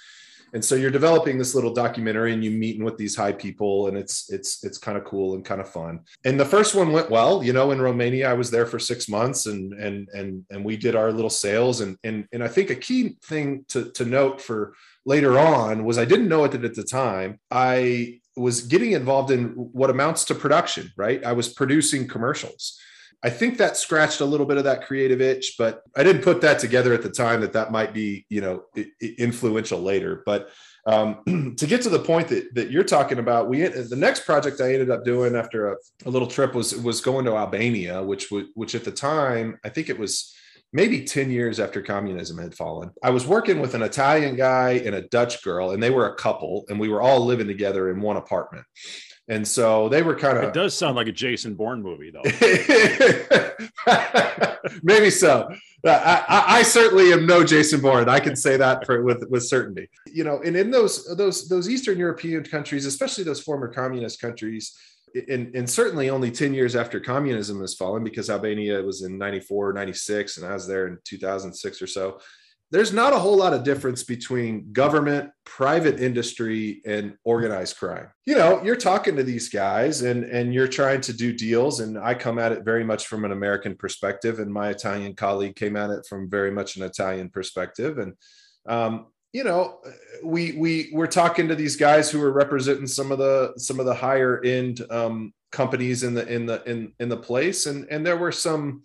and 0.53 0.63
so 0.63 0.75
you're 0.75 0.91
developing 0.91 1.37
this 1.37 1.55
little 1.55 1.73
documentary 1.73 2.31
and 2.31 2.43
you're 2.43 2.53
meeting 2.53 2.83
with 2.83 2.97
these 2.97 3.15
high 3.15 3.31
people 3.31 3.87
and 3.87 3.97
it's 3.97 4.31
it's 4.31 4.63
it's 4.63 4.77
kind 4.77 4.97
of 4.97 5.03
cool 5.03 5.33
and 5.33 5.43
kind 5.43 5.59
of 5.59 5.69
fun. 5.69 5.99
And 6.25 6.39
the 6.39 6.45
first 6.45 6.75
one 6.75 6.91
went 6.91 7.09
well 7.09 7.43
you 7.43 7.53
know 7.53 7.71
in 7.71 7.81
romania 7.81 8.29
i 8.29 8.33
was 8.33 8.51
there 8.51 8.65
for 8.65 8.79
six 8.79 9.09
months 9.09 9.47
and 9.47 9.73
and 9.73 10.07
and 10.13 10.45
and 10.51 10.63
we 10.63 10.77
did 10.77 10.95
our 10.95 11.11
little 11.11 11.29
sales. 11.29 11.81
And 11.81 11.97
and 12.03 12.27
and 12.31 12.43
i 12.43 12.47
think 12.47 12.69
a 12.69 12.75
key 12.75 13.17
thing 13.25 13.65
to 13.69 13.91
to 13.91 14.05
note 14.05 14.41
for 14.41 14.73
later 15.05 15.39
on 15.39 15.83
was 15.83 15.97
i 15.97 16.05
didn't 16.05 16.29
know 16.29 16.43
it 16.43 16.53
at 16.53 16.75
the 16.75 16.83
time. 16.83 17.39
I 17.51 18.19
was 18.35 18.61
getting 18.61 18.93
involved 18.93 19.29
in 19.31 19.49
what 19.49 19.89
amounts 19.89 20.25
to 20.25 20.35
production 20.35 20.91
right? 20.97 21.23
I 21.25 21.33
was 21.33 21.49
producing 21.49 22.07
commercials 22.07 22.79
I 23.23 23.29
think 23.29 23.57
that 23.57 23.77
scratched 23.77 24.19
a 24.19 24.25
little 24.25 24.45
bit 24.45 24.57
of 24.57 24.65
that 24.65 24.85
creative 24.85 25.21
itch, 25.21 25.55
but 25.57 25.81
I 25.95 26.03
didn't 26.03 26.23
put 26.23 26.41
that 26.41 26.59
together 26.59 26.93
at 26.93 27.03
the 27.03 27.09
time 27.09 27.39
that 27.41 27.53
that 27.53 27.71
might 27.71 27.93
be, 27.93 28.25
you 28.29 28.41
know, 28.41 28.63
influential 29.17 29.79
later. 29.79 30.23
But 30.25 30.49
um, 30.85 31.53
to 31.57 31.65
get 31.65 31.81
to 31.83 31.89
the 31.89 31.99
point 31.99 32.27
that, 32.27 32.53
that 32.55 32.69
you're 32.69 32.83
talking 32.83 33.19
about, 33.19 33.47
we 33.47 33.61
the 33.65 33.95
next 33.95 34.25
project 34.25 34.59
I 34.59 34.73
ended 34.73 34.91
up 34.91 35.05
doing 35.05 35.35
after 35.35 35.71
a, 35.71 35.75
a 36.05 36.09
little 36.09 36.27
trip 36.27 36.53
was 36.53 36.75
was 36.75 36.99
going 36.99 37.25
to 37.25 37.37
Albania, 37.37 38.03
which 38.03 38.27
which 38.55 38.75
at 38.75 38.83
the 38.83 38.91
time 38.91 39.57
I 39.63 39.69
think 39.69 39.89
it 39.89 39.97
was 39.97 40.35
maybe 40.73 41.05
10 41.05 41.29
years 41.29 41.59
after 41.59 41.81
communism 41.81 42.39
had 42.39 42.55
fallen. 42.55 42.89
I 43.03 43.11
was 43.11 43.27
working 43.27 43.61
with 43.61 43.75
an 43.75 43.83
Italian 43.83 44.35
guy 44.35 44.81
and 44.83 44.95
a 44.95 45.07
Dutch 45.07 45.43
girl, 45.43 45.71
and 45.71 45.81
they 45.81 45.91
were 45.91 46.09
a 46.09 46.15
couple, 46.15 46.65
and 46.67 46.79
we 46.79 46.89
were 46.89 47.01
all 47.01 47.23
living 47.23 47.47
together 47.47 47.91
in 47.91 48.01
one 48.01 48.17
apartment. 48.17 48.65
And 49.29 49.47
so 49.47 49.87
they 49.87 50.01
were 50.01 50.15
kind 50.15 50.37
of. 50.37 50.43
It 50.45 50.53
does 50.53 50.77
sound 50.77 50.97
like 50.97 51.07
a 51.07 51.11
Jason 51.11 51.55
Bourne 51.55 51.81
movie, 51.81 52.11
though. 52.11 52.23
Maybe 54.83 55.09
so. 55.09 55.49
Uh, 55.85 55.89
I, 55.89 56.25
I, 56.27 56.59
I, 56.59 56.63
certainly 56.63 57.13
am 57.13 57.25
no 57.25 57.43
Jason 57.43 57.81
Bourne. 57.81 58.09
I 58.09 58.19
can 58.19 58.35
say 58.35 58.57
that 58.57 58.85
for, 58.85 59.01
with 59.01 59.23
with 59.29 59.43
certainty. 59.43 59.89
You 60.11 60.25
know, 60.25 60.41
and 60.43 60.57
in 60.57 60.71
those 60.71 61.15
those 61.15 61.47
those 61.47 61.69
Eastern 61.69 61.97
European 61.97 62.43
countries, 62.43 62.85
especially 62.85 63.23
those 63.23 63.41
former 63.41 63.69
communist 63.69 64.19
countries, 64.19 64.77
and, 65.29 65.55
and 65.55 65.69
certainly 65.69 66.09
only 66.09 66.31
10 66.31 66.53
years 66.53 66.75
after 66.75 66.99
communism 66.99 67.61
has 67.61 67.75
fallen, 67.75 68.03
because 68.03 68.29
Albania 68.29 68.81
was 68.81 69.03
in 69.03 69.17
94, 69.17 69.73
96, 69.73 70.37
and 70.37 70.45
I 70.45 70.53
was 70.53 70.67
there 70.67 70.87
in 70.87 70.97
2006 71.05 71.81
or 71.81 71.87
so 71.87 72.19
there's 72.71 72.91
not 72.91 73.13
a 73.13 73.19
whole 73.19 73.37
lot 73.37 73.53
of 73.53 73.63
difference 73.63 74.03
between 74.03 74.73
government, 74.73 75.29
private 75.45 75.99
industry, 75.99 76.81
and 76.85 77.15
organized 77.23 77.77
crime. 77.77 78.07
You 78.25 78.35
know, 78.35 78.63
you're 78.63 78.75
talking 78.75 79.15
to 79.15 79.23
these 79.23 79.49
guys 79.49 80.01
and 80.01 80.23
and 80.23 80.53
you're 80.53 80.67
trying 80.67 81.01
to 81.01 81.13
do 81.13 81.33
deals, 81.33 81.79
and 81.81 81.97
I 81.97 82.15
come 82.15 82.39
at 82.39 82.51
it 82.51 82.65
very 82.65 82.83
much 82.83 83.07
from 83.07 83.25
an 83.25 83.31
American 83.31 83.75
perspective, 83.75 84.39
and 84.39 84.51
my 84.51 84.69
Italian 84.69 85.15
colleague 85.15 85.55
came 85.55 85.75
at 85.75 85.91
it 85.91 86.05
from 86.07 86.29
very 86.29 86.51
much 86.51 86.75
an 86.75 86.83
Italian 86.83 87.29
perspective, 87.29 87.99
and 87.99 88.13
um, 88.67 89.07
you 89.33 89.43
know, 89.43 89.79
we 90.23 90.51
we 90.53 90.89
we're 90.93 91.07
talking 91.07 91.47
to 91.47 91.55
these 91.55 91.75
guys 91.75 92.09
who 92.09 92.21
are 92.21 92.31
representing 92.31 92.87
some 92.87 93.11
of 93.11 93.17
the 93.17 93.53
some 93.57 93.79
of 93.79 93.87
the 93.87 93.93
higher 93.93 94.39
end 94.43 94.81
um, 94.91 95.33
companies 95.51 96.03
in 96.03 96.13
the 96.13 96.27
in 96.31 96.45
the 96.45 96.63
in 96.69 96.93
in 96.99 97.09
the 97.09 97.17
place, 97.17 97.65
and 97.65 97.87
and 97.89 98.05
there 98.05 98.17
were 98.17 98.31
some 98.31 98.83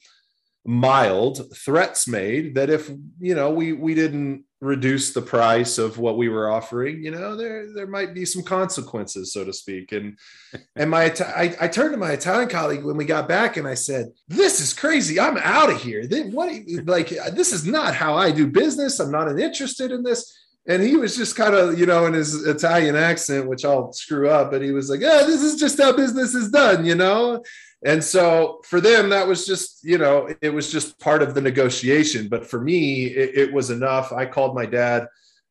mild 0.68 1.50
threats 1.56 2.06
made 2.06 2.54
that 2.54 2.68
if 2.68 2.90
you 3.18 3.34
know 3.34 3.48
we 3.48 3.72
we 3.72 3.94
didn't 3.94 4.44
reduce 4.60 5.14
the 5.14 5.22
price 5.22 5.78
of 5.78 5.96
what 5.96 6.18
we 6.18 6.28
were 6.28 6.50
offering 6.50 7.02
you 7.02 7.10
know 7.10 7.34
there 7.34 7.72
there 7.72 7.87
might 7.87 8.12
be 8.12 8.26
some 8.26 8.42
consequences 8.42 9.32
so 9.32 9.46
to 9.46 9.52
speak. 9.52 9.92
And 9.92 10.18
and 10.76 10.90
my 10.90 11.04
I, 11.20 11.56
I 11.58 11.68
turned 11.68 11.92
to 11.92 11.96
my 11.96 12.10
italian 12.10 12.50
colleague 12.50 12.84
when 12.84 12.98
we 12.98 13.06
got 13.06 13.26
back 13.26 13.56
and 13.56 13.66
i 13.66 13.72
said 13.72 14.08
this 14.28 14.60
is 14.60 14.75
crazy. 14.75 15.18
I'm 15.18 15.38
out 15.38 15.70
of 15.70 15.80
here. 15.80 16.06
Then 16.06 16.32
what 16.32 16.52
like 16.84 17.08
this 17.32 17.54
is 17.54 17.64
not 17.64 17.94
how 17.94 18.14
i 18.14 18.30
do 18.30 18.46
business. 18.46 19.00
I'm 19.00 19.10
not 19.10 19.40
interested 19.40 19.90
in 19.90 20.02
this. 20.02 20.30
And 20.66 20.82
he 20.82 20.96
was 20.96 21.16
just 21.16 21.34
kind 21.34 21.54
of 21.54 21.78
you 21.78 21.87
know 21.87 22.04
in 22.04 22.12
his 22.12 22.46
italian 22.46 22.94
accent 22.94 23.48
which 23.48 23.64
i'll 23.64 23.90
screw 23.94 24.28
up 24.28 24.50
but 24.50 24.60
he 24.60 24.70
was 24.70 24.90
like 24.90 25.00
oh 25.02 25.26
this 25.26 25.42
is 25.42 25.58
just 25.58 25.80
how 25.80 25.96
business 25.96 26.34
is 26.34 26.50
done 26.50 26.84
you 26.84 26.94
know 26.94 27.42
and 27.85 28.02
so 28.02 28.61
for 28.64 28.80
them 28.80 29.08
that 29.11 29.26
was 29.26 29.47
just 29.47 29.85
you 29.85 29.99
know 29.99 30.28
it 30.42 30.50
was 30.50 30.73
just 30.73 30.99
part 30.99 31.23
of 31.23 31.35
the 31.35 31.40
negotiation. 31.40 32.28
But 32.28 32.47
for 32.47 32.61
me 32.61 33.06
it, 33.06 33.49
it 33.49 33.52
was 33.52 33.70
enough. 33.70 34.12
I 34.12 34.26
called 34.26 34.54
my 34.54 34.66
dad 34.66 35.06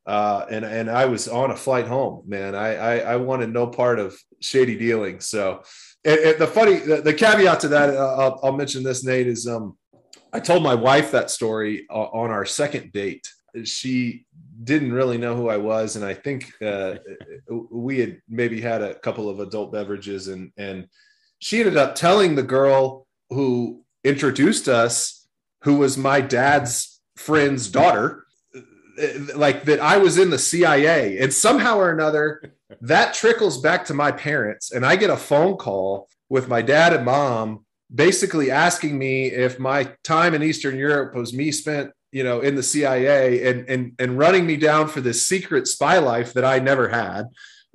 uh, 0.08 0.46
and 0.50 0.64
and 0.64 0.90
i 0.90 1.06
was 1.06 1.28
on 1.28 1.52
a 1.52 1.56
flight 1.56 1.86
home 1.86 2.24
man. 2.26 2.56
I, 2.56 2.76
I, 2.76 2.98
I 3.00 3.16
wanted 3.18 3.52
no 3.52 3.68
part 3.68 4.00
of 4.00 4.18
shady 4.40 4.78
dealing 4.78 5.20
so 5.20 5.64
the 6.04 6.50
funny 6.54 6.78
the, 6.78 7.02
the, 7.02 7.14
caveat 7.14 7.60
to 7.62 7.68
that 7.68 7.90
uh, 7.90 8.16
I'll, 8.16 8.40
I'll, 8.44 8.52
mention 8.54 8.84
this 8.84 9.04
nate 9.04 9.28
is 9.28 9.48
um 9.48 9.78
i 10.32 10.40
told 10.40 10.64
my 10.64 10.76
wife 10.76 11.12
that 11.12 11.30
story 11.30 11.86
uh, 11.90 12.08
on 12.14 12.32
our 12.32 12.46
second 12.46 12.92
date. 12.94 13.28
She 13.64 14.26
didn't 14.64 14.94
really 14.94 15.18
know 15.18 15.36
who 15.36 15.50
I 15.50 15.58
was, 15.58 15.96
and 15.96 16.06
I 16.06 16.14
think 16.14 16.52
uh, 16.62 16.96
we 17.72 18.00
had 18.00 18.22
maybe 18.30 18.62
had 18.62 18.82
a 18.82 18.96
couple 18.96 19.30
of 19.30 19.40
adult 19.40 19.72
beverages, 19.72 20.28
and 20.28 20.52
and 20.58 20.88
she 21.40 21.60
ended 21.60 21.78
up 21.78 21.96
telling 21.96 22.36
the 22.36 22.44
girl 22.44 23.06
who 23.30 23.84
introduced 24.04 24.68
us, 24.68 25.28
who 25.64 25.78
was 25.78 25.98
my 25.98 26.22
dad's 26.22 27.02
friend's 27.16 27.70
daughter, 27.70 28.26
like 29.36 29.64
that 29.66 29.80
I 29.80 29.98
was 29.98 30.18
in 30.18 30.30
the 30.30 30.40
CIA, 30.40 31.20
and 31.20 31.34
somehow 31.34 31.78
or 31.78 31.92
another 31.92 32.54
that 32.82 33.14
trickles 33.14 33.62
back 33.62 33.86
to 33.86 33.94
my 33.94 34.12
parents, 34.12 34.72
and 34.72 34.86
I 34.86 34.96
get 34.96 35.10
a 35.10 35.18
phone 35.18 35.56
call 35.56 36.10
with 36.30 36.48
my 36.48 36.62
dad 36.62 36.94
and 36.94 37.06
mom 37.06 37.66
basically 37.94 38.52
asking 38.52 38.98
me 38.98 39.28
if 39.28 39.60
my 39.60 39.90
time 40.04 40.34
in 40.34 40.44
Eastern 40.44 40.78
Europe 40.78 41.16
was 41.16 41.34
me 41.34 41.52
spent 41.52 41.92
you 42.12 42.24
know, 42.24 42.40
in 42.40 42.56
the 42.56 42.64
CIA 42.64 43.50
and 43.50 43.70
and 43.70 43.92
and 44.00 44.18
running 44.18 44.46
me 44.46 44.58
down 44.58 44.88
for 44.88 45.02
this 45.02 45.26
secret 45.26 45.68
spy 45.68 46.00
life 46.00 46.34
that 46.34 46.46
I 46.46 46.60
never 46.60 46.88
had. 46.88 47.26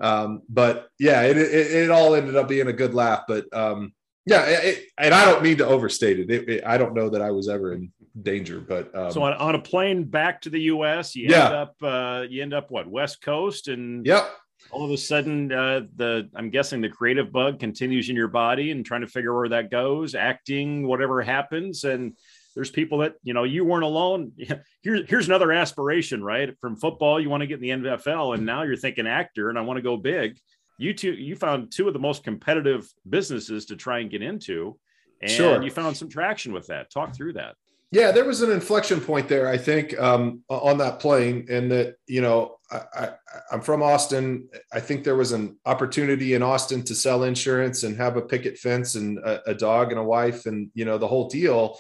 Um, 0.03 0.43
but 0.49 0.89
yeah, 0.99 1.23
it, 1.23 1.39
it, 1.39 1.71
it 1.71 1.91
all 1.91 2.15
ended 2.15 2.37
up 2.37 2.49
being 2.49 2.67
a 2.67 2.73
good 2.73 2.93
laugh. 2.93 3.23
But 3.29 3.47
um, 3.57 3.95
yeah, 4.27 4.45
it, 4.45 4.87
and 4.99 5.15
I 5.15 5.25
don't 5.25 5.43
mean 5.43 5.59
to 5.59 5.67
overstate 5.67 6.29
it. 6.29 6.63
I 6.67 6.77
don't 6.77 6.95
know 6.95 7.09
that 7.09 7.23
I 7.23 7.31
was 7.31 7.49
ever 7.49 7.73
in 7.73 7.93
danger, 8.21 8.61
but 8.61 8.95
um, 8.95 9.13
so 9.13 9.23
on, 9.23 9.33
on 9.35 9.55
a 9.55 9.61
plane 9.61 10.05
back 10.05 10.43
to 10.43 10.51
the 10.51 10.61
U.S., 10.63 11.15
you 11.15 11.29
yeah. 11.29 11.47
end 11.47 11.55
up 11.55 11.75
uh, 11.83 12.25
you 12.29 12.43
end 12.43 12.53
up 12.53 12.71
what 12.71 12.89
West 12.89 13.23
Coast, 13.23 13.69
and 13.69 14.05
yep. 14.05 14.31
All 14.71 14.85
of 14.85 14.93
a 14.93 14.97
sudden, 14.97 15.53
uh, 15.53 15.81
the 15.97 16.31
I'm 16.37 16.49
guessing 16.49 16.81
the 16.81 16.89
creative 16.89 17.33
bug 17.33 17.59
continues 17.59 18.09
in 18.09 18.15
your 18.17 18.29
body 18.29 18.71
and 18.71 18.87
trying 18.87 19.01
to 19.01 19.09
figure 19.09 19.37
where 19.37 19.49
that 19.49 19.73
goes, 19.73 20.15
acting, 20.15 20.87
whatever 20.87 21.21
happens, 21.21 21.83
and 21.83 22.17
there's 22.55 22.71
people 22.71 22.99
that 22.99 23.15
you 23.23 23.35
know 23.35 23.45
you 23.45 23.65
weren't 23.65 23.85
alone. 23.85 24.33
Here, 24.83 25.05
here's 25.07 25.29
another 25.29 25.53
aspiration 25.53 26.23
right? 26.23 26.55
From 26.61 26.77
football 26.77 27.21
you 27.21 27.31
want 27.31 27.43
to 27.43 27.47
get 27.47 27.63
in 27.63 27.83
the 27.83 27.89
nfl 27.89 28.35
and 28.35 28.45
now 28.45 28.63
you're 28.63 28.77
thinking 28.77 29.07
actor 29.07 29.49
and 29.49 29.59
i 29.59 29.63
want 29.63 29.79
to 29.79 29.83
go 29.83 29.97
big. 29.97 30.39
You 30.79 30.95
two 30.95 31.13
you 31.13 31.37
found 31.37 31.71
two 31.71 31.87
of 31.87 31.95
the 31.95 32.01
most 32.01 32.25
competitive 32.25 32.89
businesses 33.09 33.67
to 33.67 33.77
try 33.77 34.01
and 34.01 34.11
get 34.11 34.23
into 34.23 34.79
and 35.21 35.31
sure. 35.31 35.63
you 35.63 35.71
found 35.71 35.97
some 35.97 36.09
traction 36.09 36.53
with 36.53 36.67
that. 36.67 36.91
Talk 36.91 37.15
through 37.15 37.35
that. 37.35 37.55
Yeah 37.93 38.11
there 38.11 38.25
was 38.25 38.41
an 38.43 38.51
inflection 38.51 39.01
point 39.01 39.29
there 39.29 39.47
i 39.49 39.59
think 39.59 39.99
um, 40.01 40.43
on 40.49 40.79
that 40.79 40.99
plane 40.99 41.47
and 41.51 41.71
that 41.71 41.97
you 42.07 42.23
know 42.23 42.57
I, 42.71 42.81
I, 42.95 43.09
i'm 43.53 43.61
from 43.61 43.83
austin. 43.83 44.49
I 44.73 44.81
think 44.81 45.05
there 45.05 45.15
was 45.15 45.33
an 45.33 45.59
opportunity 45.67 46.33
in 46.33 46.43
austin 46.43 46.83
to 46.85 46.95
sell 46.95 47.25
insurance 47.25 47.83
and 47.83 47.95
have 47.99 48.17
a 48.17 48.23
picket 48.23 48.57
fence 48.59 48.95
and 48.95 49.19
a, 49.19 49.51
a 49.51 49.55
dog 49.55 49.91
and 49.91 50.01
a 50.01 50.03
wife 50.03 50.47
and 50.47 50.71
you 50.75 50.87
know 50.87 50.97
the 50.97 51.07
whole 51.07 51.29
deal 51.29 51.79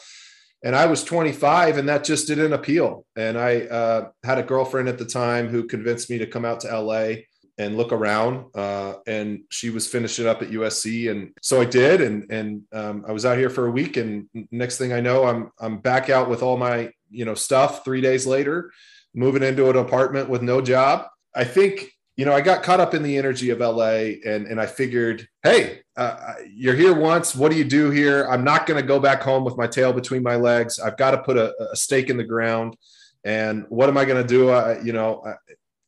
and 0.64 0.76
I 0.76 0.86
was 0.86 1.02
25 1.02 1.78
and 1.78 1.88
that 1.88 2.04
just 2.04 2.28
didn't 2.28 2.52
appeal. 2.52 3.04
And 3.16 3.36
I 3.38 3.62
uh, 3.62 4.10
had 4.22 4.38
a 4.38 4.42
girlfriend 4.42 4.88
at 4.88 4.98
the 4.98 5.04
time 5.04 5.48
who 5.48 5.66
convinced 5.66 6.08
me 6.08 6.18
to 6.18 6.26
come 6.26 6.44
out 6.44 6.60
to 6.60 6.80
LA 6.80 7.22
and 7.58 7.76
look 7.76 7.92
around. 7.92 8.46
Uh, 8.54 8.94
and 9.06 9.42
she 9.50 9.70
was 9.70 9.86
finishing 9.86 10.26
up 10.26 10.40
at 10.40 10.50
USC. 10.50 11.10
And 11.10 11.32
so 11.42 11.60
I 11.60 11.64
did. 11.64 12.00
And, 12.00 12.30
and 12.30 12.62
um, 12.72 13.04
I 13.06 13.12
was 13.12 13.26
out 13.26 13.38
here 13.38 13.50
for 13.50 13.66
a 13.66 13.70
week. 13.70 13.96
And 13.96 14.28
next 14.50 14.78
thing 14.78 14.92
I 14.92 15.00
know, 15.00 15.24
I'm, 15.24 15.50
I'm 15.60 15.78
back 15.78 16.10
out 16.10 16.30
with 16.30 16.42
all 16.42 16.56
my, 16.56 16.92
you 17.10 17.24
know, 17.24 17.34
stuff 17.34 17.84
three 17.84 18.00
days 18.00 18.26
later, 18.26 18.70
moving 19.14 19.42
into 19.42 19.68
an 19.68 19.76
apartment 19.76 20.28
with 20.28 20.42
no 20.42 20.60
job. 20.60 21.06
I 21.34 21.44
think 21.44 21.91
you 22.16 22.26
know, 22.26 22.32
I 22.32 22.42
got 22.42 22.62
caught 22.62 22.80
up 22.80 22.94
in 22.94 23.02
the 23.02 23.16
energy 23.16 23.50
of 23.50 23.60
LA 23.60 24.16
and, 24.26 24.46
and 24.46 24.60
I 24.60 24.66
figured, 24.66 25.26
hey, 25.42 25.80
uh, 25.96 26.34
you're 26.50 26.74
here 26.74 26.94
once. 26.94 27.34
What 27.34 27.50
do 27.50 27.56
you 27.56 27.64
do 27.64 27.90
here? 27.90 28.26
I'm 28.30 28.44
not 28.44 28.66
going 28.66 28.80
to 28.80 28.86
go 28.86 29.00
back 29.00 29.22
home 29.22 29.44
with 29.44 29.56
my 29.56 29.66
tail 29.66 29.92
between 29.92 30.22
my 30.22 30.36
legs. 30.36 30.78
I've 30.78 30.98
got 30.98 31.12
to 31.12 31.18
put 31.18 31.38
a, 31.38 31.54
a 31.72 31.76
stake 31.76 32.10
in 32.10 32.18
the 32.18 32.24
ground. 32.24 32.76
And 33.24 33.64
what 33.70 33.88
am 33.88 33.96
I 33.96 34.04
going 34.04 34.22
to 34.22 34.28
do? 34.28 34.50
I, 34.50 34.80
you 34.82 34.92
know, 34.92 35.22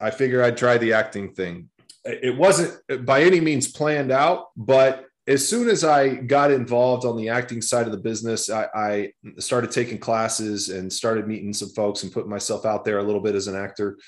I, 0.01 0.07
I 0.07 0.11
figure 0.11 0.43
I'd 0.43 0.57
try 0.57 0.79
the 0.79 0.95
acting 0.95 1.35
thing. 1.35 1.69
It 2.05 2.37
wasn't 2.37 3.07
by 3.07 3.23
any 3.23 3.41
means 3.41 3.71
planned 3.71 4.11
out, 4.11 4.47
but 4.57 5.07
as 5.27 5.47
soon 5.47 5.71
as 5.71 5.85
I 5.85 6.17
got 6.17 6.51
involved 6.51 7.07
on 7.07 7.17
the 7.17 7.31
acting 7.31 7.63
side 7.63 7.87
of 7.87 7.93
the 7.93 7.99
business, 7.99 8.51
I, 8.51 8.69
I 8.75 9.13
started 9.39 9.71
taking 9.71 9.99
classes 9.99 10.69
and 10.69 10.93
started 10.93 11.27
meeting 11.27 11.55
some 11.55 11.71
folks 11.71 12.03
and 12.03 12.13
putting 12.13 12.31
myself 12.31 12.67
out 12.67 12.85
there 12.85 12.99
a 12.99 13.03
little 13.03 13.23
bit 13.23 13.35
as 13.35 13.47
an 13.47 13.57
actor. 13.57 13.99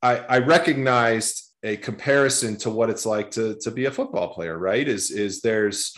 I, 0.00 0.18
I 0.18 0.38
recognized 0.38 1.51
a 1.62 1.76
comparison 1.76 2.56
to 2.58 2.70
what 2.70 2.90
it's 2.90 3.06
like 3.06 3.30
to 3.32 3.56
to 3.60 3.70
be 3.70 3.86
a 3.86 3.90
football 3.90 4.32
player 4.32 4.58
right? 4.58 4.86
Is 4.86 5.10
is 5.10 5.40
there's 5.40 5.96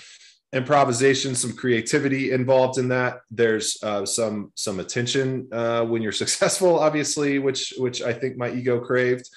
improvisation 0.53 1.35
some 1.35 1.53
creativity 1.53 2.33
involved 2.33 2.79
in 2.79 2.89
that. 2.89 3.19
There's 3.31 3.77
uh, 3.83 4.07
some 4.07 4.53
some 4.55 4.81
attention 4.81 5.49
uh, 5.53 5.85
when 5.85 6.03
you're 6.03 6.13
successful 6.25 6.79
obviously 6.79 7.39
which 7.39 7.75
which 7.79 8.03
i 8.03 8.13
think 8.13 8.37
my 8.37 8.51
ego 8.51 8.81
craved. 8.81 9.29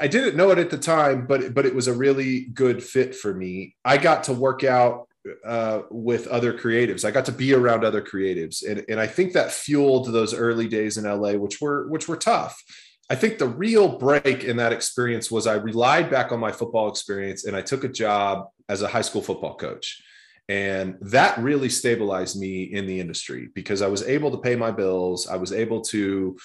I 0.00 0.06
didn't 0.06 0.36
know 0.36 0.50
it 0.50 0.58
at 0.58 0.70
the 0.70 0.78
time 0.78 1.26
but 1.26 1.54
but 1.54 1.66
it 1.66 1.74
was 1.74 1.88
a 1.88 1.92
really 1.92 2.46
good 2.46 2.82
fit 2.82 3.14
for 3.14 3.34
me. 3.34 3.76
I 3.84 3.98
got 3.98 4.24
to 4.24 4.32
work 4.32 4.64
out 4.64 5.08
uh, 5.44 5.82
with 5.90 6.26
other 6.28 6.52
creatives. 6.52 7.04
I 7.04 7.10
got 7.10 7.26
to 7.26 7.32
be 7.32 7.52
around 7.54 7.84
other 7.84 8.02
creatives, 8.02 8.68
and, 8.68 8.84
and 8.88 9.00
I 9.00 9.06
think 9.06 9.32
that 9.32 9.52
fueled 9.52 10.12
those 10.12 10.34
early 10.34 10.68
days 10.68 10.96
in 10.96 11.04
LA, 11.04 11.32
which 11.32 11.60
were 11.60 11.88
which 11.88 12.08
were 12.08 12.16
tough. 12.16 12.62
I 13.10 13.14
think 13.14 13.38
the 13.38 13.48
real 13.48 13.96
break 13.96 14.44
in 14.44 14.58
that 14.58 14.72
experience 14.72 15.30
was 15.30 15.46
I 15.46 15.54
relied 15.54 16.10
back 16.10 16.30
on 16.30 16.40
my 16.40 16.52
football 16.52 16.88
experience 16.88 17.46
and 17.46 17.56
I 17.56 17.62
took 17.62 17.84
a 17.84 17.88
job 17.88 18.48
as 18.68 18.82
a 18.82 18.88
high 18.88 19.00
school 19.00 19.22
football 19.22 19.56
coach. 19.56 20.02
And 20.50 20.96
that 21.00 21.38
really 21.38 21.68
stabilized 21.68 22.38
me 22.38 22.64
in 22.64 22.86
the 22.86 23.00
industry 23.00 23.48
because 23.54 23.82
I 23.82 23.86
was 23.86 24.02
able 24.02 24.30
to 24.30 24.38
pay 24.38 24.56
my 24.56 24.70
bills. 24.70 25.26
I 25.26 25.36
was 25.36 25.52
able 25.52 25.80
to 25.82 26.36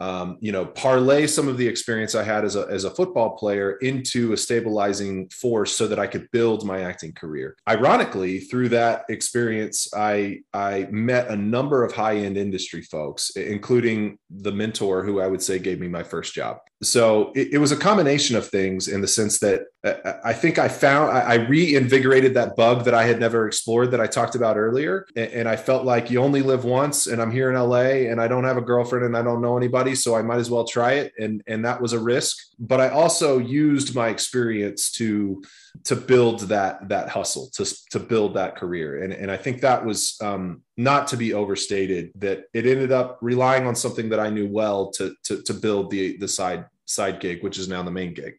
um, 0.00 0.36
you 0.40 0.52
know, 0.52 0.66
parlay 0.66 1.26
some 1.26 1.48
of 1.48 1.56
the 1.56 1.66
experience 1.66 2.14
I 2.14 2.22
had 2.22 2.44
as 2.44 2.56
a, 2.56 2.66
as 2.68 2.84
a 2.84 2.90
football 2.90 3.36
player 3.36 3.72
into 3.76 4.32
a 4.32 4.36
stabilizing 4.36 5.28
force 5.30 5.74
so 5.74 5.86
that 5.88 5.98
I 5.98 6.06
could 6.06 6.30
build 6.32 6.64
my 6.64 6.82
acting 6.82 7.12
career. 7.12 7.56
Ironically, 7.68 8.40
through 8.40 8.68
that 8.70 9.04
experience, 9.08 9.88
I, 9.94 10.40
I 10.52 10.88
met 10.90 11.28
a 11.28 11.36
number 11.36 11.84
of 11.84 11.92
high 11.92 12.16
end 12.16 12.36
industry 12.36 12.82
folks, 12.82 13.30
including 13.36 14.18
the 14.30 14.52
mentor 14.52 15.04
who 15.04 15.20
I 15.20 15.26
would 15.26 15.42
say 15.42 15.58
gave 15.58 15.80
me 15.80 15.88
my 15.88 16.02
first 16.02 16.34
job. 16.34 16.58
So 16.82 17.32
it, 17.34 17.54
it 17.54 17.58
was 17.58 17.72
a 17.72 17.76
combination 17.76 18.36
of 18.36 18.48
things 18.48 18.88
in 18.88 19.00
the 19.00 19.08
sense 19.08 19.38
that 19.38 19.62
uh, 19.82 20.12
I 20.24 20.34
think 20.34 20.58
I 20.58 20.68
found, 20.68 21.16
I, 21.16 21.34
reinvigorated 21.34 22.34
that 22.34 22.54
bug 22.54 22.84
that 22.84 22.92
I 22.92 23.04
had 23.04 23.18
never 23.18 23.46
explored 23.46 23.92
that 23.92 24.00
I 24.00 24.06
talked 24.06 24.34
about 24.34 24.56
earlier. 24.56 25.06
And, 25.16 25.30
and 25.32 25.48
I 25.48 25.56
felt 25.56 25.84
like 25.84 26.10
you 26.10 26.20
only 26.20 26.42
live 26.42 26.64
once 26.64 27.06
and 27.06 27.22
I'm 27.22 27.30
here 27.30 27.50
in 27.50 27.56
LA 27.56 28.10
and 28.10 28.20
I 28.20 28.28
don't 28.28 28.44
have 28.44 28.58
a 28.58 28.62
girlfriend 28.62 29.06
and 29.06 29.16
I 29.16 29.22
don't 29.22 29.40
know 29.40 29.56
anybody 29.56 29.94
so 29.94 30.14
I 30.14 30.22
might 30.22 30.38
as 30.38 30.50
well 30.50 30.64
try 30.64 30.94
it. 30.94 31.12
And 31.18 31.42
and 31.46 31.64
that 31.64 31.80
was 31.80 31.92
a 31.94 32.00
risk. 32.00 32.36
But 32.58 32.80
I 32.80 32.88
also 32.90 33.38
used 33.38 33.94
my 33.94 34.08
experience 34.08 34.90
to 34.92 35.42
to 35.84 35.96
build 35.96 36.40
that 36.48 36.88
that 36.88 37.08
hustle, 37.08 37.50
to 37.54 37.64
to 37.90 37.98
build 37.98 38.34
that 38.34 38.56
career. 38.56 39.02
And 39.02 39.12
and 39.12 39.30
I 39.30 39.36
think 39.36 39.60
that 39.60 39.84
was 39.84 40.16
um, 40.22 40.62
not 40.76 41.08
to 41.08 41.16
be 41.16 41.34
overstated. 41.34 42.12
That 42.16 42.44
it 42.52 42.66
ended 42.66 42.92
up 42.92 43.18
relying 43.20 43.66
on 43.66 43.74
something 43.74 44.08
that 44.10 44.20
I 44.20 44.30
knew 44.30 44.48
well 44.48 44.90
to 44.92 45.14
to 45.24 45.42
to 45.42 45.54
build 45.54 45.90
the 45.90 46.16
the 46.18 46.28
side 46.28 46.66
side 46.84 47.20
gig, 47.20 47.42
which 47.42 47.58
is 47.58 47.68
now 47.68 47.82
the 47.82 47.90
main 47.90 48.14
gig. 48.14 48.34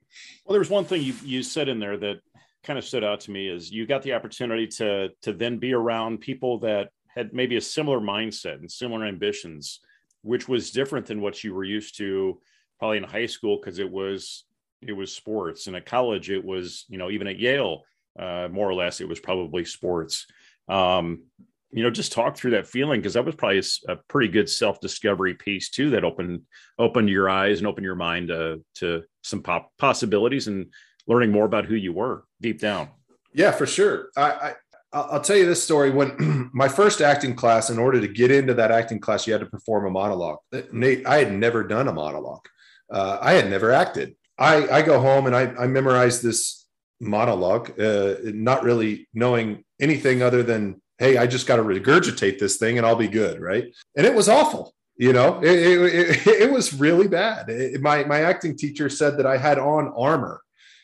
Well, 0.46 0.54
there 0.54 0.60
was 0.60 0.70
one 0.70 0.86
thing 0.86 1.02
you 1.02 1.14
you 1.24 1.44
said 1.44 1.70
in 1.70 1.80
there 1.80 1.98
that 1.98 2.18
kind 2.64 2.80
of 2.80 2.86
stood 2.86 3.04
out 3.04 3.22
to 3.22 3.32
me 3.32 3.48
is 3.48 3.72
you 3.72 3.86
got 3.86 4.02
the 4.02 4.14
opportunity 4.14 4.68
to 4.68 5.10
to 5.22 5.34
then 5.34 5.58
be 5.58 5.74
around 5.74 6.20
people 6.20 6.60
that 6.60 6.90
had 7.08 7.34
maybe 7.34 7.56
a 7.56 7.62
similar 7.62 8.00
mindset 8.00 8.56
and 8.56 8.72
similar 8.72 9.06
ambitions 9.06 9.80
which 10.22 10.50
was 10.50 10.72
different 10.72 11.06
than 11.06 11.22
what 11.22 11.44
you 11.44 11.54
were 11.54 11.64
used 11.64 11.98
to 11.98 12.40
probably 12.80 12.98
in 12.98 13.04
high 13.04 13.26
school 13.26 13.58
because 13.58 13.80
it 13.80 13.90
was 13.90 14.44
it 14.82 14.94
was 14.94 15.14
sports 15.14 15.68
and 15.68 15.76
at 15.76 15.86
college 15.86 16.30
it 16.30 16.44
was 16.44 16.86
you 16.90 16.98
know 16.98 17.10
even 17.10 17.28
at 17.28 17.40
yale 17.40 17.84
uh, 18.20 18.48
more 18.52 18.70
or 18.70 18.74
less 18.74 19.02
it 19.02 19.08
was 19.08 19.20
probably 19.20 19.66
sports 19.66 20.26
um, 20.70 21.24
you 21.72 21.84
know 21.84 21.90
just 21.90 22.12
talk 22.12 22.36
through 22.36 22.52
that 22.52 22.68
feeling 22.68 23.00
because 23.00 23.14
that 23.14 23.26
was 23.26 23.36
probably 23.36 23.60
a, 23.60 23.92
a 23.92 23.96
pretty 24.08 24.28
good 24.28 24.50
self-discovery 24.50 25.34
piece 25.34 25.70
too 25.70 25.90
that 25.90 26.04
opened 26.04 26.42
opened 26.80 27.10
your 27.10 27.30
eyes 27.30 27.60
and 27.60 27.68
opened 27.68 27.86
your 27.86 27.96
mind 27.96 28.32
uh, 28.32 28.58
to 28.76 29.04
some 29.24 29.42
pop 29.42 29.72
possibilities 29.78 30.48
and 30.48 30.68
learning 31.08 31.32
more 31.32 31.46
about 31.46 31.66
who 31.66 31.76
you 31.76 31.94
were 31.94 32.24
deep 32.42 32.60
down 32.60 32.90
yeah 33.34 33.52
for 33.52 33.66
sure 33.66 34.10
I, 34.16 34.32
I 34.32 34.54
I'll 34.94 35.22
tell 35.22 35.36
you 35.36 35.46
this 35.46 35.62
story. 35.62 35.92
When 35.92 36.50
my 36.54 36.70
first 36.70 37.02
acting 37.02 37.36
class, 37.36 37.70
in 37.70 37.78
order 37.78 38.00
to 38.00 38.08
get 38.08 38.32
into 38.32 38.54
that 38.54 38.72
acting 38.72 39.00
class, 39.00 39.28
you 39.28 39.34
had 39.34 39.42
to 39.42 39.46
perform 39.46 39.86
a 39.86 39.90
monologue. 39.90 40.38
Nate, 40.72 41.06
I 41.06 41.18
had 41.18 41.34
never 41.34 41.64
done 41.64 41.90
a 41.90 41.94
monologue. 41.94 42.46
Uh, 42.90 43.18
I 43.20 43.34
had 43.34 43.50
never 43.50 43.72
acted. 43.72 44.16
I, 44.38 44.68
I 44.70 44.82
go 44.82 45.00
home 45.00 45.26
and 45.26 45.36
I, 45.36 45.54
I 45.58 45.68
memorize 45.68 46.22
this 46.22 46.66
monologue, 47.00 47.80
uh, 47.80 48.16
not 48.24 48.64
really 48.64 49.08
knowing 49.14 49.64
anything 49.80 50.22
other 50.22 50.44
than 50.44 50.82
hey, 51.00 51.18
I 51.18 51.28
just 51.28 51.46
got 51.46 51.58
to 51.58 51.64
regurgitate 51.64 52.40
this 52.40 52.58
thing 52.58 52.78
and 52.78 52.88
I'll 52.88 52.96
be 52.96 53.08
good, 53.08 53.40
right? 53.40 53.66
And 53.96 54.08
it 54.08 54.16
was 54.16 54.28
awful. 54.28 54.74
You 54.98 55.14
know, 55.14 55.40
it, 55.44 55.52
it, 55.52 55.80
it, 55.94 56.28
it 56.42 56.52
was 56.52 56.74
really 56.74 57.08
bad. 57.08 57.50
my 57.82 58.04
my 58.04 58.22
acting 58.22 58.58
teacher 58.58 58.90
said 58.90 59.18
that 59.18 59.28
I 59.28 59.38
had 59.38 59.60
on 59.60 59.94
armor 59.96 60.42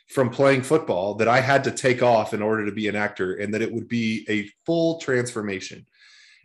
from 0.09 0.29
playing 0.29 0.61
football 0.61 1.15
that 1.15 1.27
I 1.27 1.41
had 1.41 1.63
to 1.63 1.71
take 1.71 2.03
off 2.03 2.33
in 2.33 2.41
order 2.41 2.65
to 2.65 2.71
be 2.71 2.87
an 2.87 2.95
actor, 2.95 3.33
and 3.35 3.53
that 3.53 3.63
it 3.63 3.73
would 3.73 3.87
be 3.87 4.25
a 4.29 4.49
full 4.65 4.99
transformation. 4.99 5.87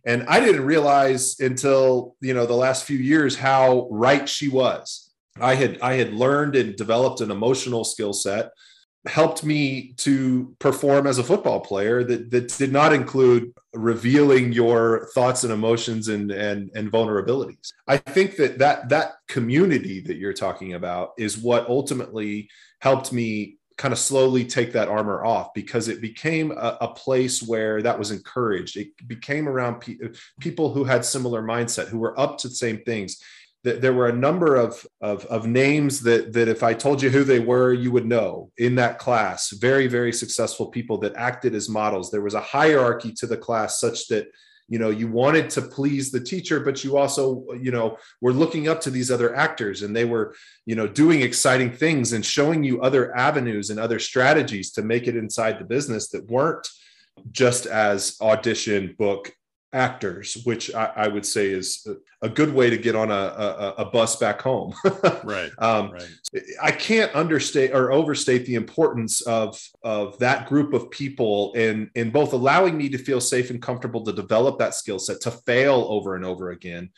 And 0.06 0.24
I 0.28 0.40
didn't 0.40 0.64
realize 0.64 1.38
until 1.40 2.16
you 2.20 2.32
know 2.32 2.46
the 2.46 2.54
last 2.54 2.84
few 2.84 2.96
years 2.96 3.36
how 3.36 3.88
right 3.90 4.26
she 4.26 4.48
was. 4.48 5.07
I 5.40 5.54
had 5.54 5.80
I 5.80 5.94
had 5.94 6.12
learned 6.12 6.56
and 6.56 6.76
developed 6.76 7.20
an 7.20 7.30
emotional 7.30 7.84
skill 7.84 8.12
set 8.12 8.50
helped 9.06 9.44
me 9.44 9.94
to 9.96 10.54
perform 10.58 11.06
as 11.06 11.18
a 11.18 11.24
football 11.24 11.60
player 11.60 12.02
that, 12.04 12.30
that 12.30 12.48
did 12.58 12.72
not 12.72 12.92
include 12.92 13.52
revealing 13.72 14.52
your 14.52 15.08
thoughts 15.14 15.44
and 15.44 15.52
emotions 15.52 16.08
and, 16.08 16.30
and, 16.30 16.70
and 16.74 16.90
vulnerabilities. 16.90 17.72
I 17.86 17.96
think 17.96 18.36
that, 18.36 18.58
that 18.58 18.88
that 18.88 19.14
community 19.28 20.00
that 20.00 20.16
you're 20.16 20.32
talking 20.32 20.74
about 20.74 21.12
is 21.16 21.38
what 21.38 21.68
ultimately 21.68 22.50
helped 22.80 23.12
me 23.12 23.56
kind 23.76 23.92
of 23.92 23.98
slowly 23.98 24.44
take 24.44 24.72
that 24.72 24.88
armor 24.88 25.24
off 25.24 25.54
because 25.54 25.86
it 25.86 26.00
became 26.00 26.50
a, 26.50 26.78
a 26.80 26.88
place 26.88 27.40
where 27.40 27.80
that 27.80 27.96
was 27.96 28.10
encouraged. 28.10 28.76
It 28.76 28.88
became 29.06 29.48
around 29.48 29.80
pe- 29.80 29.98
people 30.40 30.72
who 30.72 30.82
had 30.82 31.04
similar 31.04 31.42
mindset, 31.42 31.86
who 31.86 31.98
were 31.98 32.18
up 32.18 32.38
to 32.38 32.48
the 32.48 32.54
same 32.54 32.78
things 32.78 33.22
there 33.64 33.92
were 33.92 34.08
a 34.08 34.12
number 34.12 34.56
of, 34.56 34.86
of, 35.00 35.24
of 35.26 35.46
names 35.46 36.00
that, 36.02 36.32
that 36.32 36.48
if 36.48 36.62
I 36.62 36.74
told 36.74 37.02
you 37.02 37.10
who 37.10 37.24
they 37.24 37.40
were, 37.40 37.72
you 37.72 37.90
would 37.90 38.06
know 38.06 38.50
in 38.56 38.76
that 38.76 38.98
class. 38.98 39.50
Very, 39.50 39.88
very 39.88 40.12
successful 40.12 40.66
people 40.66 40.98
that 40.98 41.16
acted 41.16 41.54
as 41.54 41.68
models. 41.68 42.10
There 42.10 42.22
was 42.22 42.34
a 42.34 42.40
hierarchy 42.40 43.12
to 43.14 43.26
the 43.26 43.36
class 43.36 43.80
such 43.80 44.06
that 44.08 44.28
you 44.68 44.78
know 44.78 44.90
you 44.90 45.08
wanted 45.08 45.48
to 45.50 45.62
please 45.62 46.12
the 46.12 46.20
teacher 46.20 46.60
but 46.60 46.84
you 46.84 46.96
also 46.98 47.44
you 47.58 47.70
know 47.70 47.96
were 48.20 48.32
looking 48.32 48.68
up 48.68 48.80
to 48.82 48.90
these 48.90 49.10
other 49.10 49.34
actors 49.34 49.82
and 49.82 49.96
they 49.96 50.04
were 50.04 50.34
you 50.66 50.74
know 50.74 50.86
doing 50.86 51.22
exciting 51.22 51.72
things 51.72 52.12
and 52.12 52.24
showing 52.24 52.62
you 52.62 52.80
other 52.82 53.16
avenues 53.16 53.70
and 53.70 53.80
other 53.80 53.98
strategies 53.98 54.70
to 54.70 54.82
make 54.82 55.08
it 55.08 55.16
inside 55.16 55.58
the 55.58 55.64
business 55.64 56.08
that 56.10 56.26
weren't 56.26 56.68
just 57.32 57.66
as 57.66 58.16
audition 58.20 58.94
book 58.98 59.32
actors, 59.72 60.38
which 60.44 60.74
I, 60.74 60.92
I, 60.96 61.08
would 61.08 61.26
say 61.26 61.50
is 61.50 61.86
a 62.22 62.28
good 62.28 62.54
way 62.54 62.70
to 62.70 62.78
get 62.78 62.94
on 62.94 63.10
a, 63.10 63.14
a, 63.14 63.74
a 63.78 63.84
bus 63.90 64.16
back 64.16 64.40
home. 64.40 64.74
right. 65.24 65.50
Um, 65.58 65.90
right. 65.90 66.08
I 66.62 66.70
can't 66.70 67.14
understate 67.14 67.72
or 67.72 67.92
overstate 67.92 68.46
the 68.46 68.54
importance 68.54 69.20
of 69.22 69.60
of 69.82 70.18
that 70.20 70.48
group 70.48 70.72
of 70.72 70.90
people 70.90 71.52
in 71.52 71.90
in 71.94 72.10
both 72.10 72.32
allowing 72.32 72.78
me 72.78 72.88
to 72.88 72.98
feel 72.98 73.20
safe 73.20 73.50
and 73.50 73.60
comfortable 73.60 74.02
to 74.04 74.12
develop 74.12 74.58
that 74.58 74.74
skill 74.74 74.98
set, 74.98 75.20
to 75.22 75.30
fail 75.30 75.86
over 75.90 76.14
and 76.16 76.24
over 76.24 76.50
again, 76.50 76.88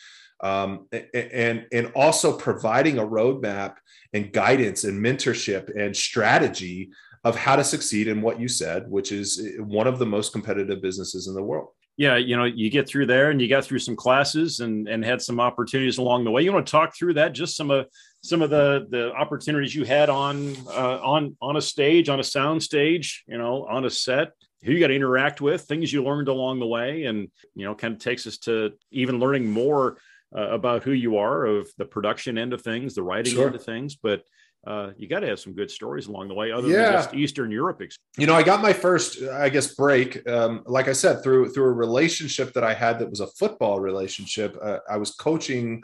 um, 0.40 0.86
and 1.12 1.66
and 1.72 1.92
also 1.96 2.36
providing 2.36 2.98
a 2.98 3.06
roadmap 3.06 3.74
and 4.12 4.32
guidance 4.32 4.84
and 4.84 5.04
mentorship 5.04 5.76
and 5.76 5.96
strategy 5.96 6.90
of 7.24 7.36
how 7.36 7.56
to 7.56 7.64
succeed 7.64 8.08
in 8.08 8.22
what 8.22 8.40
you 8.40 8.48
said, 8.48 8.88
which 8.90 9.12
is 9.12 9.50
one 9.58 9.86
of 9.86 9.98
the 9.98 10.06
most 10.06 10.32
competitive 10.32 10.80
businesses 10.80 11.26
in 11.26 11.34
the 11.34 11.42
world 11.42 11.68
yeah, 12.00 12.16
you 12.16 12.34
know, 12.34 12.44
you 12.44 12.70
get 12.70 12.88
through 12.88 13.04
there 13.04 13.30
and 13.30 13.42
you 13.42 13.46
got 13.46 13.62
through 13.62 13.80
some 13.80 13.94
classes 13.94 14.60
and 14.60 14.88
and 14.88 15.04
had 15.04 15.20
some 15.20 15.38
opportunities 15.38 15.98
along 15.98 16.24
the 16.24 16.30
way. 16.30 16.40
You 16.40 16.50
want 16.50 16.66
to 16.66 16.70
talk 16.70 16.96
through 16.96 17.12
that? 17.14 17.34
Just 17.34 17.58
some 17.58 17.70
of 17.70 17.88
some 18.22 18.40
of 18.40 18.48
the 18.48 18.86
the 18.88 19.12
opportunities 19.12 19.74
you 19.74 19.84
had 19.84 20.08
on 20.08 20.56
uh, 20.68 20.98
on 21.02 21.36
on 21.42 21.58
a 21.58 21.60
stage, 21.60 22.08
on 22.08 22.18
a 22.18 22.24
sound 22.24 22.62
stage, 22.62 23.22
you 23.26 23.36
know, 23.36 23.66
on 23.66 23.84
a 23.84 23.90
set. 23.90 24.30
Who 24.64 24.72
you 24.72 24.80
got 24.80 24.86
to 24.86 24.96
interact 24.96 25.42
with, 25.42 25.64
things 25.64 25.92
you 25.92 26.02
learned 26.02 26.28
along 26.28 26.60
the 26.60 26.66
way, 26.66 27.04
and 27.04 27.28
you 27.54 27.66
know, 27.66 27.74
kind 27.74 27.92
of 27.92 28.00
takes 28.00 28.26
us 28.26 28.38
to 28.38 28.72
even 28.90 29.18
learning 29.18 29.50
more 29.50 29.98
uh, 30.34 30.48
about 30.52 30.82
who 30.82 30.92
you 30.92 31.18
are, 31.18 31.44
of 31.44 31.68
the 31.76 31.84
production 31.84 32.38
end 32.38 32.54
of 32.54 32.62
things, 32.62 32.94
the 32.94 33.02
writing 33.02 33.34
sure. 33.34 33.48
end 33.48 33.56
of 33.56 33.62
things, 33.62 33.96
but 33.96 34.22
uh, 34.66 34.90
you 34.98 35.08
got 35.08 35.20
to 35.20 35.26
have 35.26 35.40
some 35.40 35.54
good 35.54 35.70
stories 35.70 36.06
along 36.06 36.28
the 36.28 36.34
way, 36.34 36.52
other 36.52 36.68
yeah. 36.68 36.82
than 36.82 36.92
just 36.92 37.14
Eastern 37.14 37.50
Europe. 37.50 37.80
You 38.18 38.26
know, 38.26 38.34
I 38.34 38.42
got 38.42 38.60
my 38.60 38.72
first, 38.72 39.22
I 39.22 39.48
guess, 39.48 39.74
break. 39.74 40.28
Um, 40.28 40.62
like 40.66 40.88
I 40.88 40.92
said, 40.92 41.22
through 41.22 41.52
through 41.52 41.64
a 41.64 41.72
relationship 41.72 42.52
that 42.52 42.64
I 42.64 42.74
had 42.74 42.98
that 42.98 43.08
was 43.08 43.20
a 43.20 43.26
football 43.26 43.80
relationship. 43.80 44.56
Uh, 44.62 44.78
I 44.88 44.98
was 44.98 45.12
coaching 45.12 45.82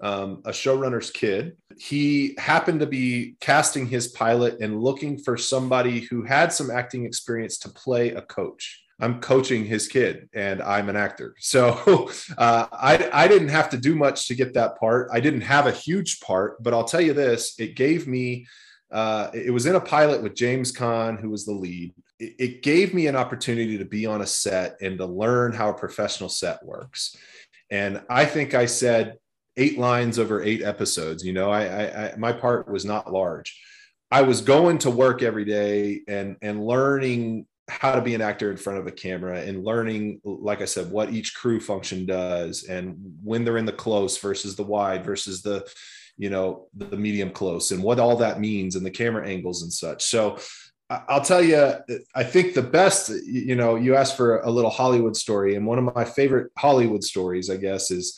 um, 0.00 0.42
a 0.46 0.50
showrunner's 0.50 1.10
kid. 1.10 1.56
He 1.78 2.34
happened 2.38 2.80
to 2.80 2.86
be 2.86 3.36
casting 3.40 3.86
his 3.86 4.08
pilot 4.08 4.60
and 4.60 4.80
looking 4.80 5.18
for 5.18 5.36
somebody 5.36 6.00
who 6.00 6.22
had 6.22 6.52
some 6.52 6.70
acting 6.70 7.04
experience 7.04 7.58
to 7.58 7.68
play 7.68 8.10
a 8.10 8.22
coach. 8.22 8.82
I'm 8.98 9.20
coaching 9.20 9.64
his 9.64 9.88
kid 9.88 10.28
and 10.32 10.62
I'm 10.62 10.88
an 10.88 10.96
actor. 10.96 11.34
So 11.38 12.08
uh, 12.38 12.66
I, 12.72 13.08
I 13.12 13.28
didn't 13.28 13.48
have 13.48 13.68
to 13.70 13.76
do 13.76 13.94
much 13.94 14.28
to 14.28 14.34
get 14.34 14.54
that 14.54 14.78
part. 14.78 15.10
I 15.12 15.20
didn't 15.20 15.42
have 15.42 15.66
a 15.66 15.72
huge 15.72 16.20
part, 16.20 16.62
but 16.62 16.72
I'll 16.72 16.84
tell 16.84 17.00
you 17.00 17.12
this 17.12 17.54
it 17.58 17.76
gave 17.76 18.06
me, 18.06 18.46
uh, 18.90 19.30
it 19.34 19.52
was 19.52 19.66
in 19.66 19.74
a 19.74 19.80
pilot 19.80 20.22
with 20.22 20.34
James 20.34 20.72
Caan, 20.72 21.20
who 21.20 21.30
was 21.30 21.44
the 21.44 21.52
lead. 21.52 21.92
It, 22.18 22.34
it 22.38 22.62
gave 22.62 22.94
me 22.94 23.06
an 23.06 23.16
opportunity 23.16 23.76
to 23.76 23.84
be 23.84 24.06
on 24.06 24.22
a 24.22 24.26
set 24.26 24.76
and 24.80 24.96
to 24.98 25.06
learn 25.06 25.52
how 25.52 25.70
a 25.70 25.74
professional 25.74 26.30
set 26.30 26.64
works. 26.64 27.16
And 27.70 28.02
I 28.08 28.24
think 28.24 28.54
I 28.54 28.66
said 28.66 29.18
eight 29.56 29.78
lines 29.78 30.18
over 30.18 30.42
eight 30.42 30.62
episodes. 30.62 31.24
You 31.24 31.32
know, 31.32 31.50
I, 31.50 31.64
I, 31.64 32.12
I 32.12 32.16
my 32.16 32.32
part 32.32 32.68
was 32.68 32.84
not 32.84 33.12
large. 33.12 33.60
I 34.10 34.22
was 34.22 34.40
going 34.40 34.78
to 34.78 34.90
work 34.90 35.22
every 35.22 35.44
day 35.44 36.02
and 36.06 36.36
and 36.40 36.64
learning 36.64 37.46
how 37.68 37.94
to 37.94 38.00
be 38.00 38.14
an 38.14 38.20
actor 38.20 38.50
in 38.50 38.56
front 38.56 38.78
of 38.78 38.86
a 38.86 38.92
camera 38.92 39.40
and 39.40 39.64
learning 39.64 40.20
like 40.24 40.62
i 40.62 40.64
said 40.64 40.90
what 40.90 41.12
each 41.12 41.34
crew 41.34 41.58
function 41.58 42.06
does 42.06 42.64
and 42.64 42.96
when 43.24 43.44
they're 43.44 43.56
in 43.56 43.66
the 43.66 43.72
close 43.72 44.16
versus 44.18 44.54
the 44.54 44.62
wide 44.62 45.04
versus 45.04 45.42
the 45.42 45.66
you 46.16 46.30
know 46.30 46.66
the 46.74 46.96
medium 46.96 47.30
close 47.30 47.70
and 47.72 47.82
what 47.82 48.00
all 48.00 48.16
that 48.16 48.40
means 48.40 48.76
and 48.76 48.84
the 48.84 48.90
camera 48.90 49.26
angles 49.26 49.62
and 49.62 49.72
such. 49.72 50.04
So 50.04 50.38
I'll 50.88 51.20
tell 51.20 51.42
you, 51.42 51.72
I 52.14 52.22
think 52.22 52.54
the 52.54 52.62
best, 52.62 53.10
you 53.24 53.56
know, 53.56 53.74
you 53.74 53.96
asked 53.96 54.16
for 54.16 54.38
a 54.42 54.50
little 54.50 54.70
Hollywood 54.70 55.16
story. 55.16 55.56
And 55.56 55.66
one 55.66 55.78
of 55.78 55.94
my 55.96 56.04
favorite 56.04 56.52
Hollywood 56.56 57.02
stories, 57.02 57.50
I 57.50 57.56
guess, 57.56 57.90
is 57.90 58.16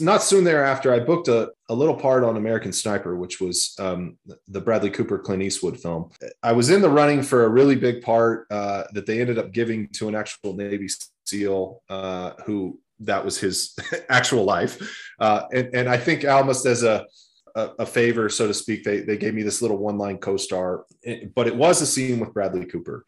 not 0.00 0.22
soon 0.22 0.42
thereafter, 0.42 0.94
I 0.94 1.00
booked 1.00 1.28
a, 1.28 1.50
a 1.68 1.74
little 1.74 1.94
part 1.94 2.24
on 2.24 2.38
American 2.38 2.72
Sniper, 2.72 3.16
which 3.16 3.42
was 3.42 3.74
um, 3.78 4.16
the 4.48 4.60
Bradley 4.60 4.88
Cooper 4.88 5.18
Clint 5.18 5.42
Eastwood 5.42 5.78
film. 5.78 6.10
I 6.42 6.52
was 6.52 6.70
in 6.70 6.80
the 6.80 6.88
running 6.88 7.22
for 7.22 7.44
a 7.44 7.50
really 7.50 7.76
big 7.76 8.02
part 8.02 8.46
uh, 8.50 8.84
that 8.94 9.04
they 9.04 9.20
ended 9.20 9.38
up 9.38 9.52
giving 9.52 9.88
to 9.88 10.08
an 10.08 10.14
actual 10.14 10.54
Navy 10.54 10.88
SEAL 11.26 11.82
uh, 11.90 12.32
who 12.46 12.80
that 13.00 13.22
was 13.22 13.38
his 13.38 13.76
actual 14.08 14.44
life. 14.44 14.78
Uh, 15.18 15.42
and, 15.52 15.74
and 15.74 15.88
I 15.90 15.98
think 15.98 16.24
almost 16.24 16.64
as 16.64 16.84
a, 16.84 17.06
a, 17.54 17.70
a, 17.80 17.86
favor, 17.86 18.28
so 18.28 18.46
to 18.46 18.54
speak. 18.54 18.84
They 18.84 19.00
they 19.00 19.16
gave 19.16 19.34
me 19.34 19.42
this 19.42 19.62
little 19.62 19.78
one 19.78 19.98
line 19.98 20.18
co-star, 20.18 20.84
but 21.34 21.46
it 21.46 21.56
was 21.56 21.80
a 21.80 21.86
scene 21.86 22.20
with 22.20 22.34
Bradley 22.34 22.66
Cooper, 22.66 23.04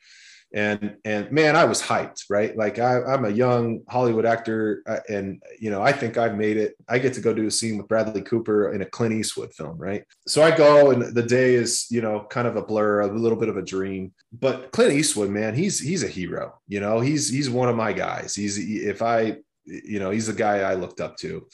and 0.55 0.97
and 1.05 1.31
man, 1.33 1.57
I 1.57 1.65
was 1.65 1.83
hyped, 1.83 2.27
right? 2.31 2.57
Like 2.57 2.79
I, 2.79 3.01
am 3.13 3.25
a 3.25 3.31
young 3.31 3.81
Hollywood 3.89 4.25
actor, 4.25 4.83
uh, 4.87 5.01
and 5.09 5.43
you 5.59 5.69
know 5.69 5.83
I 5.83 5.91
think 5.91 6.17
I've 6.17 6.37
made 6.37 6.57
it. 6.57 6.77
I 6.89 7.01
get 7.01 7.13
to 7.15 7.21
go 7.21 7.35
do 7.35 7.49
a 7.49 7.51
scene 7.51 7.77
with 7.77 7.89
Bradley 7.89 8.23
Cooper 8.23 8.73
in 8.73 8.81
a 8.81 8.87
Clint 8.87 9.15
Eastwood 9.15 9.53
film, 9.53 9.77
right? 9.77 10.05
So 10.29 10.43
I 10.43 10.57
go, 10.57 10.93
and 10.93 11.03
the 11.15 11.23
day 11.23 11.55
is 11.55 11.87
you 11.91 12.01
know 12.01 12.25
kind 12.31 12.47
of 12.47 12.55
a 12.55 12.63
blur, 12.63 13.01
a 13.01 13.07
little 13.09 13.39
bit 13.39 13.49
of 13.49 13.57
a 13.57 13.63
dream. 13.63 14.13
But 14.33 14.71
Clint 14.71 14.93
Eastwood, 14.93 15.31
man, 15.31 15.55
he's 15.55 15.81
he's 15.81 16.05
a 16.05 16.09
hero. 16.09 16.61
You 16.69 16.79
know, 16.79 17.01
he's 17.01 17.29
he's 17.29 17.51
one 17.51 17.69
of 17.69 17.75
my 17.75 17.93
guys. 17.93 18.37
He's 18.37 18.57
if 18.59 19.03
I 19.03 19.39
you 19.67 19.99
know 19.99 20.11
he's 20.11 20.29
the 20.29 20.35
guy 20.35 20.59
I 20.59 20.75
looked 20.75 21.01
up 21.01 21.17
to 21.19 21.49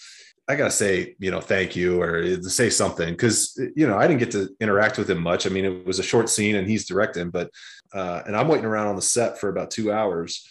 I 0.50 0.56
gotta 0.56 0.72
say, 0.72 1.14
you 1.20 1.30
know, 1.30 1.40
thank 1.40 1.76
you 1.76 2.02
or 2.02 2.42
say 2.42 2.70
something 2.70 3.10
because 3.10 3.56
you 3.76 3.86
know 3.86 3.96
I 3.96 4.08
didn't 4.08 4.18
get 4.18 4.32
to 4.32 4.48
interact 4.58 4.98
with 4.98 5.08
him 5.08 5.22
much. 5.22 5.46
I 5.46 5.50
mean, 5.50 5.64
it 5.64 5.86
was 5.86 6.00
a 6.00 6.02
short 6.02 6.28
scene 6.28 6.56
and 6.56 6.68
he's 6.68 6.88
directing, 6.88 7.30
but 7.30 7.50
uh, 7.94 8.22
and 8.26 8.36
I'm 8.36 8.48
waiting 8.48 8.66
around 8.66 8.88
on 8.88 8.96
the 8.96 9.02
set 9.02 9.38
for 9.38 9.48
about 9.48 9.70
two 9.70 9.92
hours, 9.92 10.44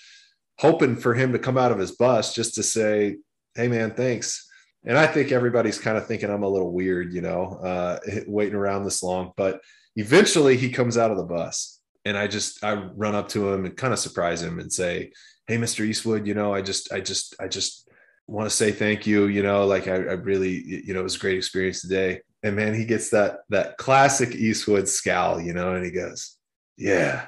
hoping 0.57 0.95
for 0.95 1.13
him 1.13 1.33
to 1.33 1.39
come 1.39 1.57
out 1.57 1.73
of 1.73 1.79
his 1.79 1.91
bus 1.91 2.33
just 2.33 2.55
to 2.55 2.63
say, 2.63 3.17
"Hey, 3.55 3.67
man, 3.67 3.91
thanks." 3.91 4.47
And 4.85 4.97
I 4.97 5.05
think 5.05 5.33
everybody's 5.33 5.79
kind 5.79 5.97
of 5.97 6.07
thinking 6.07 6.29
I'm 6.29 6.43
a 6.43 6.49
little 6.49 6.71
weird, 6.71 7.13
you 7.13 7.19
know, 7.19 7.59
uh, 7.61 7.99
waiting 8.25 8.55
around 8.55 8.85
this 8.85 9.03
long. 9.03 9.33
But 9.35 9.59
eventually, 9.97 10.55
he 10.55 10.69
comes 10.69 10.97
out 10.97 11.11
of 11.11 11.17
the 11.17 11.25
bus, 11.25 11.81
and 12.05 12.17
I 12.17 12.27
just 12.27 12.63
I 12.63 12.75
run 12.95 13.15
up 13.15 13.27
to 13.29 13.51
him 13.51 13.65
and 13.65 13.75
kind 13.75 13.91
of 13.91 13.99
surprise 13.99 14.41
him 14.41 14.59
and 14.59 14.71
say, 14.71 15.11
"Hey, 15.45 15.57
Mr. 15.57 15.83
Eastwood, 15.83 16.25
you 16.25 16.35
know, 16.35 16.53
I 16.53 16.61
just 16.61 16.93
I 16.93 17.01
just 17.01 17.35
I 17.37 17.49
just." 17.49 17.88
Want 18.29 18.49
to 18.49 18.55
say 18.55 18.71
thank 18.71 19.07
you. 19.07 19.25
You 19.25 19.43
know, 19.43 19.65
like 19.65 19.87
I, 19.87 19.95
I, 19.95 20.13
really, 20.13 20.63
you 20.63 20.93
know, 20.93 21.01
it 21.01 21.03
was 21.03 21.15
a 21.15 21.19
great 21.19 21.37
experience 21.37 21.81
today. 21.81 22.21
And 22.43 22.55
man, 22.55 22.73
he 22.73 22.85
gets 22.85 23.09
that 23.09 23.39
that 23.49 23.77
classic 23.77 24.35
Eastwood 24.35 24.87
scowl, 24.87 25.41
you 25.41 25.53
know, 25.53 25.75
and 25.75 25.83
he 25.83 25.91
goes, 25.91 26.37
"Yeah, 26.77 27.27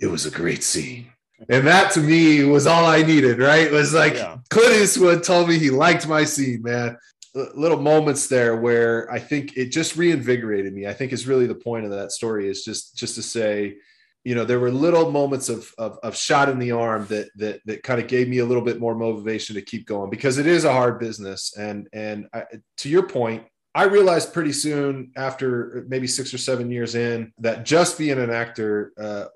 it 0.00 0.06
was 0.06 0.24
a 0.24 0.30
great 0.30 0.62
scene." 0.62 1.08
And 1.50 1.66
that 1.66 1.92
to 1.92 2.00
me 2.00 2.44
was 2.44 2.66
all 2.66 2.86
I 2.86 3.02
needed. 3.02 3.38
Right? 3.38 3.66
It 3.66 3.72
was 3.72 3.92
like 3.92 4.14
yeah. 4.14 4.38
Clint 4.48 4.82
Eastwood 4.82 5.22
told 5.22 5.48
me 5.48 5.58
he 5.58 5.70
liked 5.70 6.08
my 6.08 6.24
scene, 6.24 6.62
man. 6.62 6.96
Little 7.34 7.80
moments 7.80 8.28
there 8.28 8.56
where 8.56 9.10
I 9.12 9.18
think 9.18 9.58
it 9.58 9.66
just 9.66 9.96
reinvigorated 9.96 10.72
me. 10.72 10.86
I 10.86 10.94
think 10.94 11.12
is 11.12 11.26
really 11.26 11.46
the 11.46 11.54
point 11.54 11.84
of 11.84 11.90
that 11.90 12.12
story 12.12 12.48
is 12.48 12.64
just 12.64 12.96
just 12.96 13.14
to 13.16 13.22
say 13.22 13.76
you 14.26 14.34
know 14.34 14.44
there 14.44 14.58
were 14.58 14.72
little 14.72 15.12
moments 15.12 15.48
of, 15.48 15.72
of, 15.78 16.00
of 16.02 16.16
shot 16.16 16.48
in 16.48 16.58
the 16.58 16.72
arm 16.72 17.06
that 17.06 17.28
that 17.36 17.60
that 17.64 17.84
kind 17.84 18.00
of 18.00 18.08
gave 18.08 18.28
me 18.28 18.38
a 18.38 18.44
little 18.44 18.64
bit 18.64 18.80
more 18.80 18.96
motivation 18.96 19.54
to 19.54 19.62
keep 19.62 19.86
going 19.86 20.10
because 20.10 20.36
it 20.36 20.48
is 20.48 20.64
a 20.64 20.72
hard 20.72 20.98
business 20.98 21.56
and 21.56 21.88
and 21.92 22.26
I, 22.34 22.42
to 22.78 22.88
your 22.88 23.06
point 23.06 23.44
I 23.72 23.84
realized 23.84 24.32
pretty 24.32 24.52
soon 24.52 25.12
after 25.16 25.84
maybe 25.86 26.08
six 26.08 26.34
or 26.34 26.38
seven 26.38 26.72
years 26.72 26.96
in 26.96 27.32
that 27.38 27.64
just 27.64 27.98
being 27.98 28.18
an 28.18 28.30
actor 28.30 28.92
uh, 28.98 29.26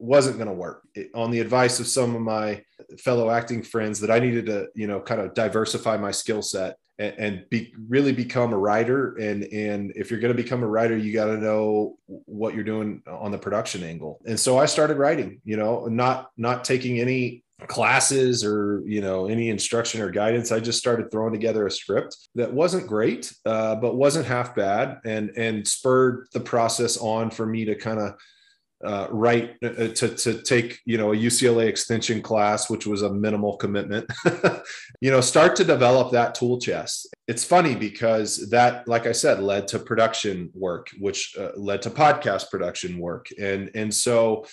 wasn't 0.00 0.36
going 0.36 0.48
to 0.48 0.54
work. 0.54 0.82
It, 0.96 1.10
on 1.14 1.30
the 1.30 1.38
advice 1.38 1.78
of 1.78 1.86
some 1.86 2.16
of 2.16 2.20
my 2.20 2.64
fellow 2.98 3.30
acting 3.30 3.62
friends, 3.62 4.00
that 4.00 4.10
I 4.10 4.18
needed 4.18 4.46
to, 4.46 4.66
you 4.74 4.88
know, 4.88 5.00
kind 5.00 5.20
of 5.20 5.32
diversify 5.32 5.96
my 5.96 6.10
skill 6.10 6.42
set 6.42 6.76
and, 6.98 7.14
and 7.18 7.50
be, 7.50 7.72
really 7.88 8.12
become 8.12 8.52
a 8.52 8.58
writer. 8.58 9.16
And 9.16 9.44
and 9.44 9.92
if 9.96 10.10
you're 10.10 10.20
going 10.20 10.36
to 10.36 10.42
become 10.42 10.62
a 10.62 10.68
writer, 10.68 10.96
you 10.96 11.12
got 11.12 11.26
to 11.26 11.36
know 11.36 11.98
what 12.06 12.54
you're 12.54 12.64
doing 12.64 13.02
on 13.06 13.30
the 13.30 13.38
production 13.38 13.82
angle. 13.82 14.20
And 14.26 14.38
so 14.38 14.58
I 14.58 14.66
started 14.66 14.98
writing. 14.98 15.40
You 15.44 15.56
know, 15.56 15.86
not 15.86 16.30
not 16.36 16.64
taking 16.64 17.00
any 17.00 17.44
classes 17.66 18.44
or 18.44 18.82
you 18.86 19.00
know 19.00 19.26
any 19.26 19.50
instruction 19.50 20.00
or 20.00 20.10
guidance 20.12 20.52
i 20.52 20.60
just 20.60 20.78
started 20.78 21.10
throwing 21.10 21.32
together 21.32 21.66
a 21.66 21.70
script 21.70 22.16
that 22.36 22.52
wasn't 22.52 22.86
great 22.86 23.32
uh, 23.46 23.74
but 23.74 23.96
wasn't 23.96 24.24
half 24.24 24.54
bad 24.54 25.00
and 25.04 25.30
and 25.36 25.66
spurred 25.66 26.28
the 26.32 26.38
process 26.38 26.96
on 26.98 27.30
for 27.30 27.44
me 27.44 27.64
to 27.64 27.74
kind 27.74 27.98
of 27.98 28.14
uh, 28.84 29.08
write 29.10 29.56
uh, 29.64 29.88
to, 29.88 30.08
to 30.14 30.40
take 30.42 30.78
you 30.84 30.96
know 30.96 31.12
a 31.12 31.16
ucla 31.16 31.66
extension 31.66 32.22
class 32.22 32.70
which 32.70 32.86
was 32.86 33.02
a 33.02 33.12
minimal 33.12 33.56
commitment 33.56 34.08
you 35.00 35.10
know 35.10 35.20
start 35.20 35.56
to 35.56 35.64
develop 35.64 36.12
that 36.12 36.34
tool 36.34 36.60
chest. 36.60 37.08
It's 37.26 37.44
funny 37.44 37.74
because 37.74 38.48
that 38.50 38.86
like 38.86 39.06
i 39.06 39.12
said 39.12 39.40
led 39.40 39.68
to 39.68 39.78
production 39.78 40.50
work 40.54 40.88
which 40.98 41.34
uh, 41.38 41.50
led 41.56 41.82
to 41.82 41.90
podcast 41.90 42.50
production 42.50 42.98
work. 42.98 43.26
And 43.40 43.70
and 43.74 43.92
so 43.92 44.46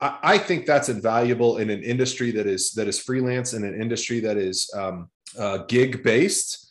I, 0.00 0.18
I 0.22 0.38
think 0.38 0.66
that's 0.66 0.88
invaluable 0.88 1.58
in 1.58 1.70
an 1.70 1.82
industry 1.82 2.30
that 2.32 2.46
is 2.46 2.72
that 2.72 2.88
is 2.88 3.00
freelance 3.00 3.54
in 3.54 3.64
an 3.64 3.80
industry 3.80 4.20
that 4.20 4.36
is 4.36 4.70
um, 4.76 5.08
uh, 5.38 5.58
gig 5.68 6.02
based 6.02 6.63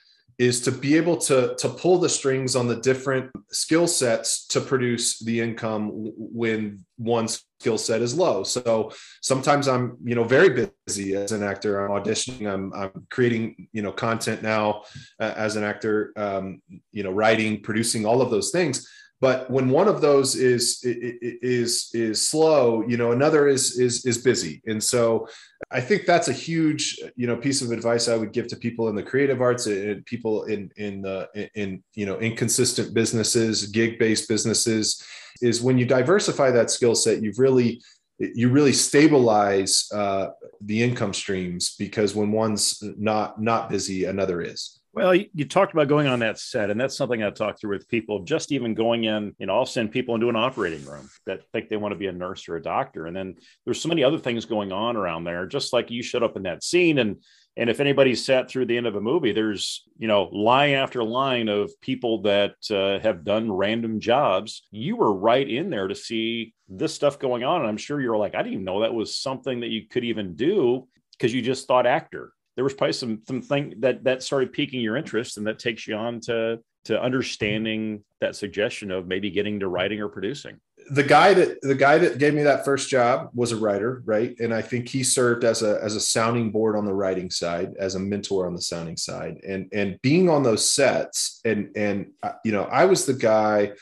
is 0.44 0.62
to 0.62 0.72
be 0.72 0.96
able 0.98 1.18
to 1.18 1.56
to 1.58 1.70
pull 1.70 1.98
the 1.98 2.10
strings 2.10 2.56
on 2.56 2.68
the 2.68 2.76
different 2.76 3.32
skill 3.52 3.88
sets 3.88 4.46
to 4.48 4.60
produce 4.60 5.20
the 5.20 5.40
income 5.40 5.92
when 6.16 6.84
one 6.98 7.28
skill 7.28 7.78
set 7.78 8.02
is 8.02 8.16
low. 8.16 8.44
So 8.44 8.92
sometimes 9.22 9.68
i'm 9.68 9.98
you 10.04 10.16
know 10.16 10.24
very 10.24 10.68
busy 10.86 11.16
as 11.16 11.32
an 11.32 11.44
actor. 11.44 11.86
I'm 11.86 12.04
auditioning. 12.04 12.52
I'm, 12.52 12.74
I'm 12.74 13.08
creating 13.10 13.68
you 13.72 13.82
know 13.82 13.92
content 13.92 14.44
now 14.44 14.84
uh, 15.20 15.34
as 15.36 15.56
an 15.56 15.64
actor 15.64 16.12
um, 16.16 16.62
you 16.92 17.04
know 17.04 17.12
writing 17.12 17.62
producing 17.62 18.06
all 18.06 18.22
of 18.22 18.30
those 18.30 18.52
things 18.52 18.88
but 19.24 19.50
when 19.50 19.70
one 19.70 19.88
of 19.88 20.02
those 20.02 20.36
is 20.36 20.84
is 20.84 21.90
is 21.94 22.30
slow 22.30 22.84
you 22.90 22.98
know 22.98 23.14
another 23.14 23.48
is 23.48 23.80
is 23.80 24.06
is 24.06 24.18
busy. 24.18 24.62
And 24.68 24.84
so 24.92 25.28
i 25.72 25.80
think 25.80 26.06
that's 26.06 26.28
a 26.28 26.34
huge 26.48 27.00
you 27.16 27.26
know 27.28 27.38
piece 27.38 27.62
of 27.62 27.72
advice 27.72 28.10
i 28.10 28.18
would 28.20 28.34
give 28.34 28.48
to 28.48 28.58
people 28.66 28.90
in 28.90 28.96
the 28.96 29.08
creative 29.12 29.40
arts 29.42 29.66
and 29.66 30.06
people 30.06 30.44
in 30.54 30.70
in 30.76 31.02
the 31.02 31.18
in 31.56 31.82
you 31.96 32.06
know 32.06 32.18
inconsistent 32.20 32.94
businesses 32.94 33.68
gig 33.68 33.98
based 33.98 34.28
businesses 34.28 35.02
is 35.42 35.62
when 35.62 35.78
you 35.78 35.86
diversify 35.86 36.52
that 36.52 36.70
skill 36.70 36.96
set 36.96 37.24
you've 37.24 37.40
really 37.40 37.82
you 38.20 38.50
really 38.50 38.74
stabilize 38.74 39.74
uh, 39.94 40.28
the 40.62 40.84
income 40.84 41.14
streams 41.14 41.76
because 41.80 42.14
when 42.14 42.32
one's 42.32 42.84
not 42.98 43.42
not 43.42 43.70
busy 43.70 44.04
another 44.06 44.42
is 44.42 44.83
well, 44.94 45.16
you, 45.16 45.46
talked 45.46 45.74
about 45.74 45.88
going 45.88 46.06
on 46.06 46.20
that 46.20 46.38
set, 46.38 46.70
and 46.70 46.80
that's 46.80 46.96
something 46.96 47.24
I 47.24 47.32
talk 47.32 47.60
through 47.60 47.76
with 47.76 47.90
people. 47.90 48.24
Just 48.24 48.52
even 48.52 48.76
going 48.76 49.06
in, 49.06 49.36
you 49.40 49.48
know, 49.48 49.56
I'll 49.56 49.66
send 49.66 49.92
people 49.92 50.14
into 50.14 50.30
an 50.30 50.36
operating 50.36 50.86
room 50.86 51.10
that 51.26 51.42
think 51.52 51.68
they 51.68 51.78
want 51.78 51.94
to 51.94 51.98
be 51.98 52.06
a 52.06 52.12
nurse 52.12 52.48
or 52.48 52.58
a 52.58 52.62
doctor, 52.62 53.08
and 53.08 53.16
then 53.16 53.36
there's 53.66 53.82
so 53.82 53.90
many 53.90 54.04
other 54.04 54.20
things 54.20 54.46
going 54.46 54.72
on 54.72 54.96
around 54.96 55.24
there. 55.24 55.48
Just 55.48 55.74
like 55.74 55.90
you 55.90 56.04
showed 56.04 56.22
up 56.22 56.38
in 56.38 56.44
that 56.44 56.64
scene, 56.64 57.00
and 57.00 57.24
and 57.58 57.72
if 57.72 57.80
anybody's 57.80 58.24
sat 58.24 58.50
through 58.50 58.68
the 58.68 58.78
end 58.78 58.86
of 58.86 58.96
a 58.96 59.02
movie, 59.02 59.32
there's 59.32 59.84
you 59.98 60.08
know 60.08 60.26
line 60.26 60.74
after 60.74 61.04
line 61.04 61.50
of 61.50 61.72
people 61.82 62.22
that 62.22 62.54
uh, 62.70 63.00
have 63.00 63.26
done 63.26 63.52
random 63.52 64.00
jobs. 64.00 64.68
You 64.70 64.96
were 64.96 65.14
right 65.14 65.50
in 65.50 65.72
there 65.72 65.88
to 65.88 65.96
see 65.96 66.54
this 66.70 66.94
stuff 66.94 67.18
going 67.18 67.44
on, 67.44 67.62
and 67.62 67.70
I'm 67.70 67.78
sure 67.78 68.00
you're 68.00 68.18
like, 68.18 68.36
I 68.36 68.44
didn't 68.44 68.54
even 68.54 68.66
know 68.66 68.82
that 68.82 68.94
was 68.94 69.18
something 69.18 69.62
that 69.62 69.70
you 69.70 69.88
could 69.88 70.04
even 70.04 70.36
do 70.36 70.88
because 71.18 71.34
you 71.34 71.42
just 71.42 71.68
thought 71.68 71.88
actor 71.88 72.32
there 72.56 72.64
was 72.64 72.74
probably 72.74 72.94
some 72.94 73.22
some 73.28 73.42
thing 73.42 73.76
that 73.80 74.04
that 74.04 74.24
started 74.24 74.54
piquing 74.54 74.82
your 74.82 74.98
interest 74.98 75.38
and 75.38 75.48
that 75.48 75.60
takes 75.60 75.88
you 75.88 75.96
on 75.96 76.20
to 76.22 76.60
to 76.86 77.02
understanding 77.02 78.04
that 78.20 78.36
suggestion 78.36 78.92
of 78.92 79.08
maybe 79.08 79.32
getting 79.32 79.60
to 79.62 79.70
writing 79.70 80.02
or 80.02 80.10
producing. 80.10 80.60
The 80.92 81.04
guy 81.04 81.34
that 81.34 81.62
the 81.62 81.76
guy 81.76 81.98
that 81.98 82.18
gave 82.18 82.34
me 82.34 82.44
that 82.44 82.66
first 82.66 82.90
job 82.90 83.30
was 83.34 83.54
a 83.54 83.58
writer 83.58 84.02
right? 84.06 84.38
And 84.40 84.54
i 84.54 84.62
think 84.62 84.90
he 84.90 85.04
served 85.04 85.44
as 85.44 85.62
a 85.64 85.82
as 85.82 85.96
a 85.96 86.02
sounding 86.02 86.52
board 86.52 86.76
on 86.76 86.86
the 86.86 86.94
writing 86.94 87.30
side 87.30 87.74
as 87.80 87.96
a 87.96 88.00
mentor 88.00 88.46
on 88.48 88.54
the 88.54 88.62
sounding 88.62 88.98
side. 88.98 89.40
And 89.48 89.70
and 89.74 90.00
being 90.02 90.30
on 90.30 90.44
those 90.44 90.70
sets 90.70 91.40
and 91.46 91.72
and 91.76 92.12
uh, 92.22 92.34
you 92.44 92.52
know 92.52 92.64
i 92.64 92.86
was 92.86 93.06
the 93.06 93.14
guy 93.14 93.74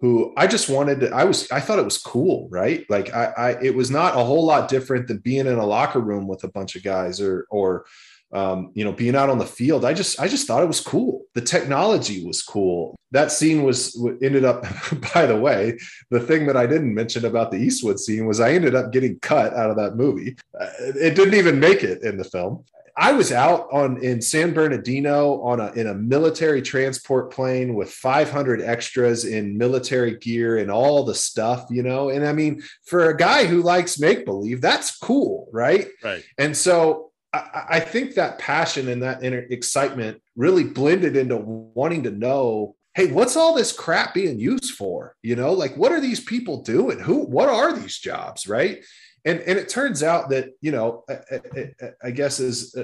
who 0.00 0.32
I 0.36 0.46
just 0.46 0.70
wanted 0.70 1.00
to, 1.00 1.14
I 1.14 1.24
was, 1.24 1.50
I 1.50 1.60
thought 1.60 1.78
it 1.78 1.84
was 1.84 1.98
cool, 1.98 2.48
right? 2.50 2.86
Like 2.88 3.14
I, 3.14 3.24
I, 3.36 3.50
it 3.62 3.74
was 3.74 3.90
not 3.90 4.16
a 4.16 4.24
whole 4.24 4.46
lot 4.46 4.70
different 4.70 5.08
than 5.08 5.18
being 5.18 5.46
in 5.46 5.58
a 5.58 5.66
locker 5.66 6.00
room 6.00 6.26
with 6.26 6.42
a 6.42 6.48
bunch 6.48 6.74
of 6.74 6.82
guys 6.82 7.20
or, 7.20 7.46
or, 7.50 7.84
um, 8.32 8.70
you 8.74 8.84
know, 8.84 8.92
being 8.92 9.16
out 9.16 9.28
on 9.28 9.38
the 9.38 9.46
field, 9.46 9.84
I 9.84 9.92
just 9.92 10.20
I 10.20 10.28
just 10.28 10.46
thought 10.46 10.62
it 10.62 10.68
was 10.68 10.80
cool. 10.80 11.24
The 11.34 11.40
technology 11.40 12.24
was 12.24 12.42
cool. 12.42 12.96
That 13.10 13.32
scene 13.32 13.64
was 13.64 14.00
ended 14.22 14.44
up. 14.44 14.64
By 15.14 15.26
the 15.26 15.36
way, 15.36 15.78
the 16.10 16.20
thing 16.20 16.46
that 16.46 16.56
I 16.56 16.66
didn't 16.66 16.94
mention 16.94 17.24
about 17.24 17.50
the 17.50 17.58
Eastwood 17.58 17.98
scene 17.98 18.26
was 18.26 18.38
I 18.38 18.52
ended 18.52 18.74
up 18.74 18.92
getting 18.92 19.18
cut 19.18 19.52
out 19.54 19.70
of 19.70 19.76
that 19.76 19.96
movie. 19.96 20.36
Uh, 20.58 20.68
it 20.78 21.16
didn't 21.16 21.34
even 21.34 21.58
make 21.58 21.82
it 21.82 22.02
in 22.02 22.16
the 22.16 22.24
film. 22.24 22.64
I 22.96 23.12
was 23.12 23.32
out 23.32 23.66
on 23.72 24.02
in 24.02 24.20
San 24.20 24.52
Bernardino 24.52 25.40
on 25.42 25.58
a 25.58 25.72
in 25.72 25.88
a 25.88 25.94
military 25.94 26.62
transport 26.62 27.32
plane 27.32 27.74
with 27.74 27.90
500 27.90 28.60
extras 28.60 29.24
in 29.24 29.56
military 29.56 30.18
gear 30.18 30.58
and 30.58 30.70
all 30.70 31.04
the 31.04 31.14
stuff, 31.14 31.66
you 31.70 31.82
know. 31.82 32.10
And 32.10 32.26
I 32.26 32.32
mean, 32.32 32.62
for 32.84 33.08
a 33.08 33.16
guy 33.16 33.46
who 33.46 33.62
likes 33.62 33.98
make 33.98 34.24
believe, 34.24 34.60
that's 34.60 34.96
cool, 34.98 35.48
right? 35.52 35.88
Right. 36.04 36.24
And 36.38 36.56
so 36.56 37.09
I, 37.32 37.64
I 37.68 37.80
think 37.80 38.14
that 38.14 38.38
passion 38.38 38.88
and 38.88 39.02
that 39.02 39.22
inner 39.22 39.38
excitement 39.38 40.20
really 40.36 40.64
blended 40.64 41.16
into 41.16 41.36
wanting 41.36 42.02
to 42.04 42.10
know 42.10 42.76
hey 42.94 43.06
what's 43.12 43.36
all 43.36 43.54
this 43.54 43.72
crap 43.72 44.14
being 44.14 44.38
used 44.38 44.74
for? 44.74 45.16
You 45.22 45.36
know 45.36 45.52
like 45.52 45.76
what 45.76 45.92
are 45.92 46.00
these 46.00 46.20
people 46.20 46.62
doing? 46.62 46.98
Who 46.98 47.24
what 47.24 47.48
are 47.48 47.72
these 47.72 47.98
jobs 47.98 48.46
right? 48.46 48.84
And 49.24 49.40
and 49.40 49.58
it 49.58 49.68
turns 49.68 50.02
out 50.02 50.30
that 50.30 50.50
you 50.60 50.72
know 50.72 51.04
i, 51.08 51.18
I, 51.32 51.90
I 52.04 52.10
guess 52.10 52.40
as 52.40 52.74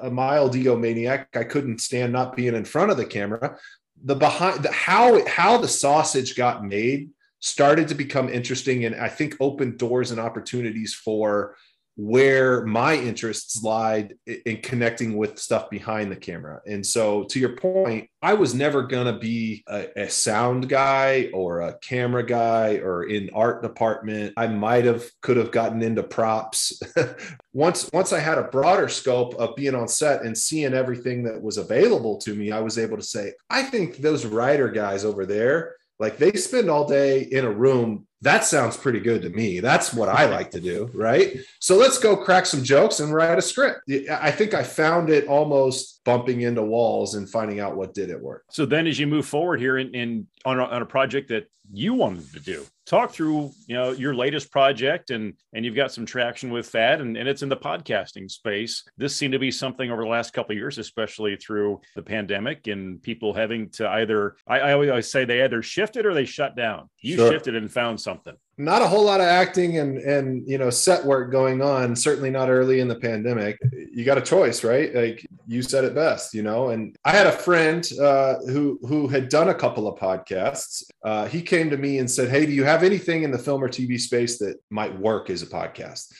a, 0.00 0.10
mild 0.10 0.54
egomaniac 0.54 1.26
i 1.34 1.44
couldn't 1.44 1.80
stand 1.80 2.12
not 2.12 2.36
being 2.36 2.54
in 2.54 2.64
front 2.64 2.90
of 2.90 2.96
the 2.96 3.06
camera. 3.06 3.58
The 4.04 4.16
behind 4.16 4.64
the 4.64 4.72
how 4.72 5.24
how 5.26 5.58
the 5.58 5.68
sausage 5.68 6.34
got 6.36 6.64
made 6.64 7.10
started 7.38 7.88
to 7.88 7.94
become 7.94 8.28
interesting 8.28 8.84
and 8.84 8.96
i 8.96 9.08
think 9.08 9.36
opened 9.38 9.78
doors 9.78 10.10
and 10.10 10.20
opportunities 10.20 10.94
for 10.94 11.56
where 11.96 12.64
my 12.66 12.94
interests 12.94 13.62
lied 13.62 14.14
in 14.26 14.56
connecting 14.62 15.16
with 15.16 15.38
stuff 15.38 15.70
behind 15.70 16.10
the 16.10 16.16
camera. 16.16 16.60
And 16.66 16.84
so, 16.84 17.24
to 17.24 17.38
your 17.38 17.56
point, 17.56 18.08
I 18.20 18.34
was 18.34 18.54
never 18.54 18.82
going 18.82 19.06
to 19.06 19.18
be 19.18 19.62
a, 19.68 19.86
a, 19.96 20.10
sound 20.10 20.68
guy 20.68 21.30
or 21.32 21.60
a 21.60 21.78
camera 21.78 22.26
guy 22.26 22.76
or 22.76 23.04
in 23.04 23.30
art 23.34 23.62
department. 23.62 24.32
I 24.36 24.48
might 24.48 24.84
have 24.86 25.04
could 25.20 25.36
have 25.36 25.52
gotten 25.52 25.82
into 25.82 26.02
props. 26.02 26.80
once 27.52 27.88
once 27.92 28.12
I 28.12 28.18
had 28.18 28.38
a 28.38 28.48
broader 28.48 28.88
scope 28.88 29.34
of 29.34 29.54
being 29.54 29.74
on 29.74 29.86
set 29.88 30.22
and 30.22 30.36
seeing 30.36 30.74
everything 30.74 31.22
that 31.24 31.40
was 31.40 31.58
available 31.58 32.18
to 32.18 32.34
me, 32.34 32.50
I 32.50 32.60
was 32.60 32.78
able 32.78 32.96
to 32.96 33.02
say, 33.02 33.34
I 33.50 33.62
think 33.62 33.98
those 33.98 34.26
writer 34.26 34.68
guys 34.68 35.04
over 35.04 35.26
there 35.26 35.76
like 35.98 36.18
they 36.18 36.32
spend 36.32 36.68
all 36.68 36.86
day 36.86 37.22
in 37.22 37.44
a 37.44 37.50
room. 37.50 38.06
That 38.24 38.44
sounds 38.44 38.76
pretty 38.78 39.00
good 39.00 39.20
to 39.22 39.28
me. 39.28 39.60
That's 39.60 39.92
what 39.92 40.08
I 40.08 40.24
like 40.24 40.50
to 40.52 40.60
do. 40.60 40.90
Right. 40.94 41.36
So 41.60 41.76
let's 41.76 41.98
go 41.98 42.16
crack 42.16 42.46
some 42.46 42.64
jokes 42.64 43.00
and 43.00 43.12
write 43.12 43.36
a 43.36 43.42
script. 43.42 43.82
I 44.10 44.30
think 44.30 44.54
I 44.54 44.62
found 44.62 45.10
it 45.10 45.28
almost 45.28 45.93
bumping 46.04 46.42
into 46.42 46.62
walls 46.62 47.14
and 47.14 47.28
finding 47.28 47.60
out 47.60 47.76
what 47.76 47.94
did 47.94 48.10
it 48.10 48.20
work. 48.20 48.44
So 48.50 48.66
then 48.66 48.86
as 48.86 48.98
you 48.98 49.06
move 49.06 49.26
forward 49.26 49.60
here 49.60 49.78
in, 49.78 49.94
in 49.94 50.26
on, 50.44 50.60
a, 50.60 50.64
on 50.64 50.82
a 50.82 50.86
project 50.86 51.28
that 51.28 51.46
you 51.72 51.94
wanted 51.94 52.30
to 52.32 52.40
do, 52.40 52.64
talk 52.86 53.10
through 53.10 53.50
you 53.66 53.74
know 53.74 53.92
your 53.92 54.14
latest 54.14 54.50
project 54.50 55.10
and 55.10 55.34
and 55.54 55.64
you've 55.64 55.74
got 55.74 55.92
some 55.92 56.04
traction 56.04 56.50
with 56.50 56.70
that 56.72 57.00
and, 57.00 57.16
and 57.16 57.28
it's 57.28 57.42
in 57.42 57.48
the 57.48 57.56
podcasting 57.56 58.30
space 58.30 58.84
this 58.98 59.16
seemed 59.16 59.32
to 59.32 59.38
be 59.38 59.50
something 59.50 59.90
over 59.90 60.02
the 60.02 60.08
last 60.08 60.32
couple 60.32 60.54
years 60.54 60.78
especially 60.78 61.36
through 61.36 61.80
the 61.96 62.02
pandemic 62.02 62.66
and 62.66 63.02
people 63.02 63.32
having 63.32 63.70
to 63.70 63.88
either 63.88 64.36
I, 64.46 64.60
I 64.60 64.72
always 64.72 65.10
say 65.10 65.24
they 65.24 65.42
either 65.42 65.62
shifted 65.62 66.04
or 66.04 66.12
they 66.12 66.26
shut 66.26 66.56
down 66.56 66.90
you 67.00 67.16
sure. 67.16 67.32
shifted 67.32 67.56
and 67.56 67.72
found 67.72 68.00
something 68.00 68.34
not 68.56 68.82
a 68.82 68.86
whole 68.86 69.04
lot 69.04 69.20
of 69.20 69.26
acting 69.26 69.78
and 69.78 69.98
and 69.98 70.48
you 70.48 70.58
know 70.58 70.70
set 70.70 71.04
work 71.04 71.32
going 71.32 71.60
on 71.60 71.96
certainly 71.96 72.30
not 72.30 72.48
early 72.48 72.80
in 72.80 72.88
the 72.88 72.94
pandemic 72.94 73.58
you 73.94 74.04
got 74.04 74.18
a 74.18 74.22
choice, 74.22 74.64
right? 74.64 74.92
Like 74.92 75.26
you 75.46 75.62
said 75.62 75.84
it 75.84 75.94
best, 75.94 76.34
you 76.34 76.42
know. 76.42 76.70
And 76.70 76.96
I 77.04 77.12
had 77.12 77.28
a 77.28 77.32
friend 77.32 77.88
uh, 78.00 78.36
who 78.46 78.80
who 78.82 79.06
had 79.06 79.28
done 79.28 79.50
a 79.50 79.54
couple 79.54 79.86
of 79.86 79.98
podcasts. 79.98 80.82
Uh, 81.04 81.26
he 81.26 81.40
came 81.40 81.70
to 81.70 81.76
me 81.76 81.98
and 81.98 82.10
said, 82.10 82.28
"Hey, 82.28 82.44
do 82.44 82.52
you 82.52 82.64
have 82.64 82.82
anything 82.82 83.22
in 83.22 83.30
the 83.30 83.38
film 83.38 83.62
or 83.62 83.68
TV 83.68 84.00
space 84.00 84.38
that 84.38 84.56
might 84.68 84.98
work 84.98 85.30
as 85.30 85.42
a 85.42 85.46
podcast?" 85.46 86.12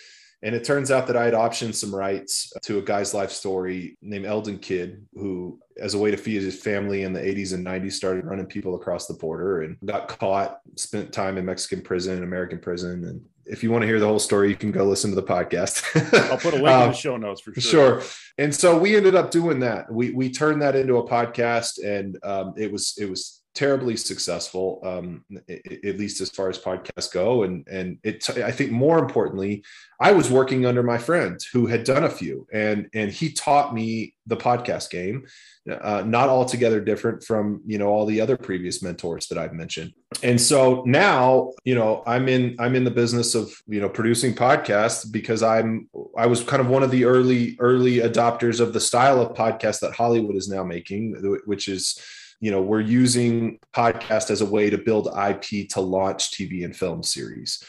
And 0.45 0.55
it 0.55 0.63
turns 0.63 0.91
out 0.91 1.07
that 1.07 1.17
I 1.17 1.25
had 1.25 1.33
optioned 1.33 1.75
some 1.75 1.93
rights 1.93 2.53
to 2.65 2.79
a 2.79 2.83
guy's 2.83 3.15
life 3.15 3.31
story 3.31 3.97
named 4.03 4.27
Eldon 4.27 4.59
Kidd, 4.59 5.07
who, 5.15 5.59
as 5.81 5.95
a 5.95 5.99
way 5.99 6.11
to 6.11 6.19
feed 6.19 6.43
his 6.43 6.61
family 6.61 7.03
in 7.03 7.15
the 7.15 7.21
80s 7.21 7.55
and 7.55 7.67
90s, 7.67 7.93
started 7.93 8.27
running 8.27 8.45
people 8.45 8.75
across 8.75 9.07
the 9.07 9.15
border 9.15 9.63
and 9.63 9.79
got 9.87 10.07
caught, 10.07 10.61
spent 10.77 11.15
time 11.15 11.39
in 11.39 11.47
Mexican 11.47 11.81
prison, 11.81 12.23
American 12.23 12.59
prison. 12.59 13.05
And 13.05 13.25
if 13.47 13.63
you 13.63 13.71
want 13.71 13.83
to 13.83 13.87
hear 13.87 13.99
the 13.99 14.07
whole 14.07 14.19
story, 14.19 14.51
you 14.51 14.55
can 14.55 14.71
go 14.71 14.85
listen 14.85 15.09
to 15.09 15.17
the 15.17 15.23
podcast. 15.23 15.83
I'll 16.31 16.37
put 16.37 16.53
a 16.53 16.57
link 16.57 16.69
um, 16.69 16.83
in 16.83 16.89
the 16.91 16.95
show 16.95 17.17
notes 17.17 17.41
for 17.41 17.59
sure. 17.59 18.03
Sure. 18.03 18.03
And 18.37 18.55
so 18.55 18.79
we 18.79 18.97
ended 18.97 19.15
up 19.15 19.31
doing 19.31 19.61
that. 19.61 19.91
We 19.91 20.11
we 20.11 20.31
turned 20.31 20.61
that 20.61 20.77
into 20.77 20.97
a 20.97 21.09
podcast, 21.09 21.83
and 21.83 22.19
um, 22.23 22.53
it 22.59 22.71
was 22.71 22.95
it 22.99 23.09
was 23.09 23.41
terribly 23.55 23.97
successful, 23.97 24.81
um, 24.85 25.25
at 25.49 25.99
least 25.99 26.21
as 26.21 26.31
far 26.31 26.49
as 26.49 26.59
podcasts 26.59 27.13
go. 27.13 27.45
And 27.45 27.67
and 27.69 27.99
it, 28.03 28.29
I 28.39 28.51
think 28.51 28.73
more 28.73 28.99
importantly, 28.99 29.65
I 30.01 30.13
was 30.13 30.31
working 30.31 30.67
under 30.67 30.83
my 30.83 30.99
friend 30.99 31.41
who 31.53 31.67
had 31.67 31.85
done 31.85 32.05
a 32.05 32.11
few, 32.11 32.47
and 32.53 32.89
and 32.93 33.11
he 33.11 33.33
taught 33.33 33.73
me 33.75 34.15
the 34.27 34.37
podcast 34.37 34.91
game, 34.91 35.27
uh, 35.71 36.03
not 36.05 36.29
altogether 36.29 36.81
different 36.81 37.23
from 37.23 37.63
you 37.65 37.79
know 37.79 37.89
all 37.89 38.07
the 38.07 38.21
other 38.21 38.37
previous 38.37 38.83
mentors 38.83 39.29
that 39.29 39.39
I've 39.39 39.53
mentioned. 39.53 39.93
And 40.23 40.41
so 40.41 40.83
now 40.85 41.53
you 41.65 41.77
know 41.77 42.03
I'm 42.07 42.29
in 42.29 42.57
I'm 42.59 42.75
in 42.75 42.85
the 42.85 42.91
business 42.91 43.35
of 43.35 43.53
you 43.69 43.81
know 43.81 43.89
producing 43.89 44.35
podcasts 44.35 45.11
because 45.11 45.43
I'm 45.43 45.89
I 46.19 46.27
was 46.27 46.43
kind 46.43 46.61
of 46.61 46.69
one 46.69 46.83
of 46.83 46.91
the 46.91 47.05
early 47.05 47.57
early 47.61 47.99
adopters 47.99 48.61
of 48.61 48.73
the 48.73 48.81
style 48.81 49.21
of 49.21 49.37
podcast 49.37 49.81
that 49.81 49.95
Hollywood 49.95 50.37
is 50.37 50.49
now 50.49 50.65
making, 50.65 51.15
which 51.47 51.69
is 51.69 52.01
you 52.41 52.51
know 52.51 52.63
we're 52.63 52.81
using 52.81 53.59
podcast 53.75 54.31
as 54.31 54.41
a 54.41 54.47
way 54.47 54.71
to 54.71 54.79
build 54.79 55.09
ip 55.29 55.69
to 55.69 55.81
launch 55.81 56.31
tv 56.31 56.65
and 56.65 56.77
film 56.77 57.03
series 57.03 57.63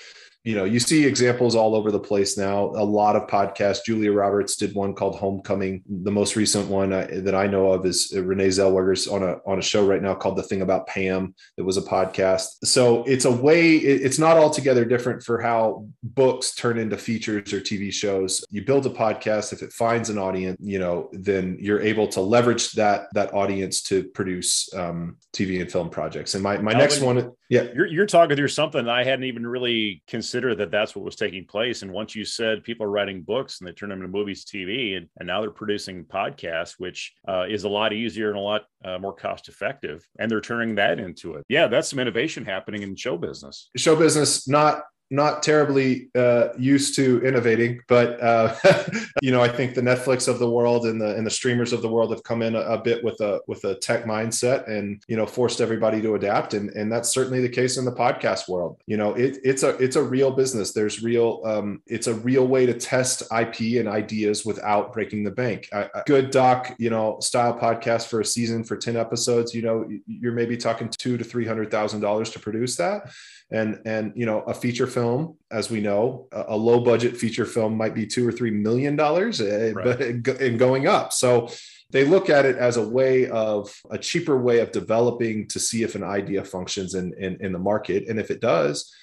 you 0.46 0.54
know, 0.54 0.64
you 0.64 0.80
see 0.80 1.04
examples 1.04 1.56
all 1.56 1.74
over 1.74 1.90
the 1.90 2.00
place 2.00 2.38
now. 2.38 2.66
A 2.66 2.86
lot 2.86 3.16
of 3.16 3.26
podcasts. 3.26 3.84
Julia 3.84 4.14
Roberts 4.14 4.56
did 4.56 4.76
one 4.76 4.94
called 4.94 5.16
Homecoming. 5.16 5.82
The 5.90 6.12
most 6.12 6.36
recent 6.36 6.68
one 6.70 6.94
I, 6.94 7.06
that 7.06 7.34
I 7.34 7.48
know 7.48 7.72
of 7.72 7.84
is 7.84 8.14
Renee 8.16 8.50
Zellweger's 8.50 9.08
on 9.08 9.24
a 9.24 9.38
on 9.48 9.58
a 9.58 9.64
show 9.64 9.84
right 9.84 10.04
now 10.04 10.14
called 10.14 10.38
The 10.38 10.44
Thing 10.44 10.62
About 10.62 10.86
Pam. 10.86 11.34
It 11.58 11.64
was 11.64 11.78
a 11.78 11.82
podcast. 11.82 12.64
So 12.64 13.04
it's 13.06 13.26
a 13.26 13.32
way. 13.32 13.78
It's 13.78 14.20
not 14.20 14.38
altogether 14.38 14.86
different 14.86 15.24
for 15.24 15.42
how 15.42 15.88
books 16.04 16.54
turn 16.54 16.78
into 16.78 16.96
features 16.96 17.52
or 17.52 17.60
TV 17.60 17.92
shows. 17.92 18.46
You 18.52 18.64
build 18.64 18.86
a 18.86 18.92
podcast. 18.92 19.52
If 19.52 19.64
it 19.64 19.74
finds 19.74 20.12
an 20.12 20.20
audience, 20.20 20.60
you 20.62 20.78
know, 20.78 21.10
then 21.12 21.58
you're 21.60 21.82
able 21.82 22.08
to 22.10 22.22
leverage 22.22 22.74
that 22.74 23.08
that 23.16 23.34
audience 23.34 23.82
to 23.84 24.04
produce 24.04 24.72
um, 24.76 25.18
TV 25.34 25.60
and 25.60 25.72
film 25.72 25.90
projects. 25.90 26.36
And 26.36 26.44
my 26.44 26.60
my 26.60 26.74
next 26.74 27.02
one, 27.02 27.32
yeah, 27.50 27.64
you're 27.74 27.88
you're 27.88 28.06
talking 28.06 28.36
through 28.36 28.50
something 28.50 28.88
I 28.88 29.04
hadn't 29.04 29.26
even 29.26 29.48
really 29.48 30.04
considered 30.08 30.35
consider 30.36 30.54
that 30.54 30.70
that's 30.70 30.98
what 30.98 31.06
was 31.06 31.16
taking 31.16 31.46
place. 31.46 31.82
And 31.82 31.94
once 31.94 32.14
you 32.14 32.26
said 32.26 32.62
people 32.62 32.86
are 32.86 32.90
writing 32.90 33.22
books 33.22 33.62
and 33.62 33.68
they 33.68 33.72
turn 33.72 33.88
them 33.88 34.00
into 34.00 34.10
movies, 34.10 34.44
TV, 34.44 34.98
and, 34.98 35.08
and 35.18 35.28
now 35.28 35.40
they're 35.40 35.50
producing 35.50 36.04
podcasts, 36.04 36.74
which 36.78 37.14
uh, 37.26 37.46
is 37.48 37.64
a 37.64 37.70
lot 37.70 37.94
easier 37.94 38.28
and 38.28 38.38
a 38.38 38.42
lot 38.42 38.64
uh, 38.84 38.98
more 39.00 39.14
cost 39.14 39.48
effective. 39.48 40.06
And 40.20 40.30
they're 40.30 40.42
turning 40.42 40.76
that 40.76 41.00
into 41.00 41.36
it. 41.36 41.46
Yeah, 41.48 41.68
that's 41.68 41.90
some 41.90 42.00
innovation 42.00 42.44
happening 42.44 42.82
in 42.82 42.98
show 42.98 43.18
business. 43.18 43.70
Show 43.78 43.96
business, 43.96 44.46
not 44.46 44.82
not 45.12 45.44
terribly 45.44 46.10
uh, 46.16 46.50
used 46.58 46.96
to 46.96 47.24
innovating, 47.24 47.80
but 47.88 48.22
uh, 48.22 48.56
you 49.22 49.32
know, 49.32 49.42
I 49.42 49.48
think 49.48 49.76
the 49.76 49.82
Netflix 49.82 50.28
of 50.28 50.40
the 50.40 50.50
world 50.50 50.86
and 50.86 51.00
the 51.00 51.16
and 51.16 51.26
the 51.26 51.32
streamers 51.32 51.74
of 51.74 51.82
the 51.82 51.88
world 51.88 52.12
have 52.12 52.24
come 52.24 52.42
in 52.42 52.56
a, 52.56 52.62
a, 52.62 52.78
bit 52.78 53.04
with 53.04 53.22
a 53.22 53.40
with 53.48 53.64
a 53.66 53.76
tech 53.76 54.06
mindset 54.06 54.68
and 54.68 55.04
you 55.08 55.16
know 55.16 55.26
forced 55.26 55.62
everybody 55.62 56.02
to 56.02 56.16
adapt, 56.16 56.56
and 56.56 56.72
and 56.72 56.92
that's 56.92 57.10
certainly 57.10 57.40
the 57.40 57.50
case 57.50 57.78
in 57.78 57.86
the 57.86 57.92
podcast 57.92 58.50
world. 58.50 58.82
You 58.88 58.98
know, 58.98 59.14
it, 59.14 59.38
it's 59.44 59.64
a 59.64 59.70
it's 59.78 59.96
a 59.96 60.04
real 60.04 60.32
business. 60.32 60.74
There's 60.74 61.04
real 61.04 61.42
um, 61.46 61.82
it's 61.86 62.08
a 62.08 62.16
real 62.16 62.48
way 62.48 62.66
to 62.66 62.74
test 62.74 63.22
IP 63.32 63.80
and 63.80 63.88
ideas 63.88 64.44
without 64.44 64.92
breaking 64.92 65.24
the 65.24 65.32
bank. 65.32 65.70
A, 65.72 65.90
a 65.94 66.04
good 66.08 66.32
doc, 66.32 66.74
you 66.80 66.90
know, 66.90 67.20
style 67.22 67.58
podcast 67.58 68.08
for 68.08 68.22
a 68.22 68.26
season 68.26 68.64
for 68.64 68.76
ten 68.76 68.98
episodes. 68.98 69.54
You 69.54 69.62
know, 69.62 69.88
you're 70.08 70.34
maybe 70.34 70.58
talking 70.58 70.90
two 70.90 71.18
to 71.18 71.24
three 71.24 71.46
hundred 71.46 71.70
thousand 71.70 72.02
dollars 72.02 72.32
to 72.32 72.40
produce 72.40 72.76
that 72.78 73.12
and 73.52 73.80
and 73.86 74.12
you 74.16 74.26
know 74.26 74.42
a 74.42 74.54
feature 74.54 74.88
film 74.88 75.05
as 75.52 75.70
we 75.70 75.80
know 75.82 76.28
a, 76.32 76.56
low 76.56 76.80
budget 76.80 77.16
feature 77.18 77.46
film 77.46 77.76
might 77.76 77.94
be 77.94 78.06
two 78.06 78.28
or 78.28 78.32
three 78.32 78.52
million 78.52 78.96
dollars 78.96 79.42
uh, 79.42 79.72
right. 79.76 80.24
but 80.24 80.42
and 80.42 80.60
going 80.60 80.88
up 80.88 81.14
so 81.14 81.50
they 81.92 82.04
look 82.04 82.30
at 82.30 82.46
it 82.46 82.58
as 82.58 82.78
a 82.78 82.88
way 82.88 83.30
of 83.30 83.74
a 83.92 83.98
cheaper 83.98 84.38
way 84.38 84.60
of 84.60 84.72
developing 84.72 85.48
to 85.48 85.60
see 85.60 85.84
if 85.84 85.96
an 85.96 86.04
idea 86.04 86.44
functions 86.44 86.96
in, 86.96 87.14
in, 87.18 87.38
in 87.40 87.52
the 87.54 87.60
market 87.60 88.08
and 88.08 88.20
if 88.20 88.32
it 88.32 88.42
does 88.42 88.94